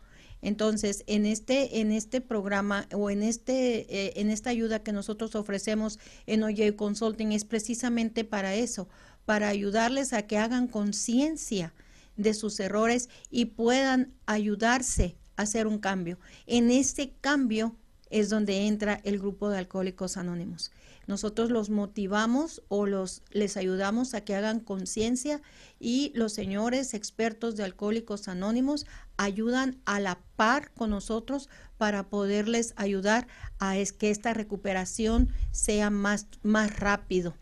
[0.44, 5.34] Entonces, en este, en este programa o en, este, eh, en esta ayuda que nosotros
[5.36, 8.86] ofrecemos en OJ Consulting es precisamente para eso,
[9.24, 11.72] para ayudarles a que hagan conciencia
[12.18, 16.18] de sus errores y puedan ayudarse a hacer un cambio.
[16.46, 17.74] En este cambio
[18.10, 20.72] es donde entra el grupo de alcohólicos anónimos.
[21.06, 25.42] Nosotros los motivamos o los les ayudamos a que hagan conciencia
[25.78, 28.86] y los señores expertos de alcohólicos anónimos
[29.16, 31.48] ayudan a la par con nosotros
[31.78, 33.26] para poderles ayudar
[33.58, 37.34] a es que esta recuperación sea más, más rápido.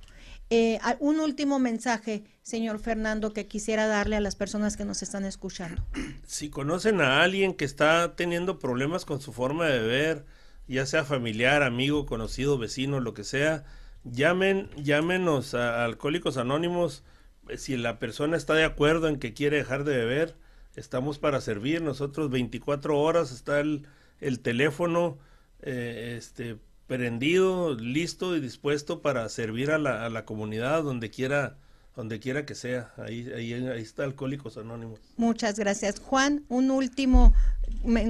[0.54, 5.24] Eh, un último mensaje, señor Fernando, que quisiera darle a las personas que nos están
[5.24, 5.82] escuchando.
[6.26, 10.26] Si conocen a alguien que está teniendo problemas con su forma de beber,
[10.68, 13.64] ya sea familiar, amigo, conocido, vecino, lo que sea,
[14.04, 17.02] llamen, llámenos a Alcohólicos Anónimos.
[17.48, 20.36] Eh, si la persona está de acuerdo en que quiere dejar de beber,
[20.76, 21.82] estamos para servir.
[21.82, 23.86] Nosotros 24 horas está el,
[24.20, 25.18] el teléfono
[25.62, 26.56] eh, este,
[26.86, 31.56] prendido, listo y dispuesto para servir a la, a la comunidad donde quiera
[31.96, 32.92] donde quiera que sea.
[32.96, 34.98] Ahí, ahí, ahí está Alcohólicos Anónimos.
[35.16, 36.00] Muchas gracias.
[36.00, 37.34] Juan, un último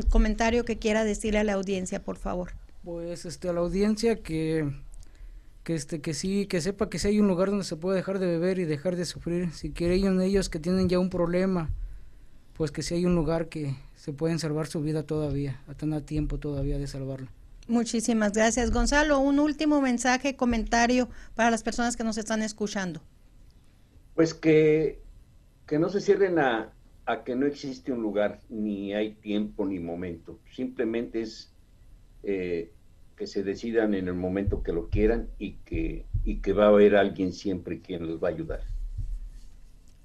[0.08, 2.52] comentario que quiera decirle a la audiencia, por favor.
[2.84, 4.72] Pues este a la audiencia que
[5.64, 8.18] que este que sí que sepa que si hay un lugar donde se puede dejar
[8.18, 11.70] de beber y dejar de sufrir, si quieren ellos que tienen ya un problema,
[12.55, 16.03] pues que si hay un lugar que se pueden salvar su vida todavía, a tener
[16.03, 17.28] tiempo todavía de salvarlo.
[17.68, 19.18] Muchísimas gracias, Gonzalo.
[19.20, 23.00] Un último mensaje, comentario para las personas que nos están escuchando.
[24.14, 25.00] Pues que,
[25.66, 26.72] que no se cierren a,
[27.07, 30.38] a que no existe un lugar, ni hay tiempo ni momento.
[30.53, 31.53] Simplemente es
[32.24, 32.72] eh,
[33.16, 36.68] que se decidan en el momento que lo quieran y que, y que va a
[36.68, 38.61] haber alguien siempre quien los va a ayudar.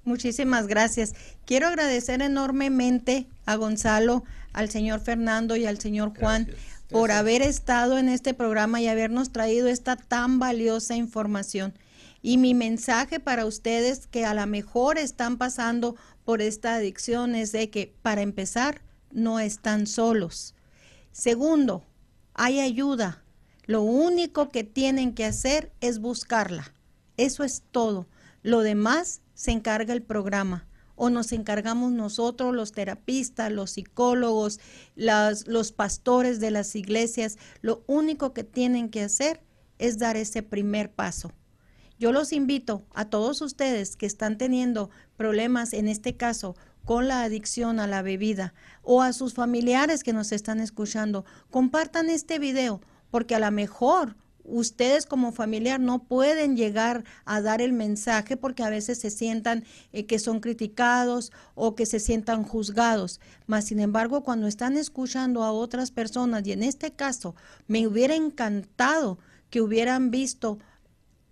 [0.08, 1.12] Muchísimas gracias.
[1.44, 6.48] Quiero agradecer enormemente a Gonzalo, al señor Fernando y al señor Juan
[6.88, 11.74] por haber estado en este programa y habernos traído esta tan valiosa información.
[12.22, 15.94] Y mi mensaje para ustedes que a lo mejor están pasando
[16.24, 18.80] por esta adicción es de que, para empezar,
[19.12, 20.54] no están solos.
[21.12, 21.84] Segundo,
[22.32, 23.22] hay ayuda.
[23.66, 26.72] Lo único que tienen que hacer es buscarla.
[27.18, 28.06] Eso es todo.
[28.42, 30.66] Lo demás se encarga el programa
[30.96, 34.58] o nos encargamos nosotros, los terapistas, los psicólogos,
[34.96, 37.38] los pastores de las iglesias.
[37.62, 39.40] Lo único que tienen que hacer
[39.78, 41.30] es dar ese primer paso.
[42.00, 47.22] Yo los invito a todos ustedes que están teniendo problemas, en este caso, con la
[47.22, 52.80] adicción a la bebida o a sus familiares que nos están escuchando, compartan este video
[53.12, 54.16] porque a lo mejor
[54.48, 59.64] ustedes como familiar no pueden llegar a dar el mensaje porque a veces se sientan
[59.92, 63.20] eh, que son criticados o que se sientan juzgados.
[63.46, 67.34] Mas, sin embargo, cuando están escuchando a otras personas, y en este caso
[67.66, 69.18] me hubiera encantado
[69.50, 70.58] que hubieran visto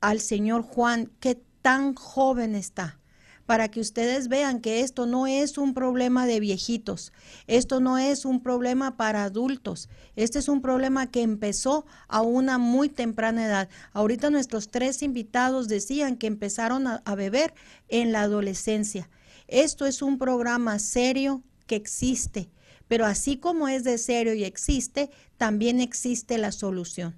[0.01, 2.99] al señor Juan, que tan joven está,
[3.47, 7.13] para que ustedes vean que esto no es un problema de viejitos,
[7.47, 12.59] esto no es un problema para adultos, este es un problema que empezó a una
[12.59, 13.69] muy temprana edad.
[13.93, 17.55] Ahorita nuestros tres invitados decían que empezaron a, beber
[17.89, 19.09] en la adolescencia.
[19.49, 22.51] Esto es un programa serio que existe,
[22.89, 27.17] pero así como es de serio y existe, también existe la solución.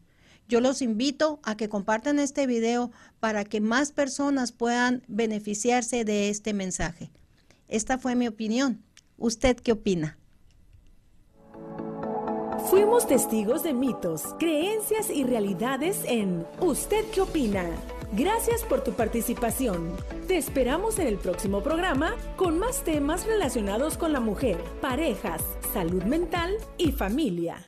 [0.49, 2.91] Yo los invito a que compartan este video
[3.21, 7.11] para que más personas puedan beneficiarse de este mensaje.
[7.69, 8.83] Esta fue mi opinión.
[9.19, 10.17] ¿Usted qué opina?
[12.71, 17.65] Fuimos testigos de mitos, creencias y realidades en ¿Usted qué opina?
[18.13, 19.95] Gracias por tu participación.
[20.27, 25.43] Te esperamos en el próximo programa con más temas relacionados con la mujer, parejas,
[25.75, 27.68] salud mental y familia.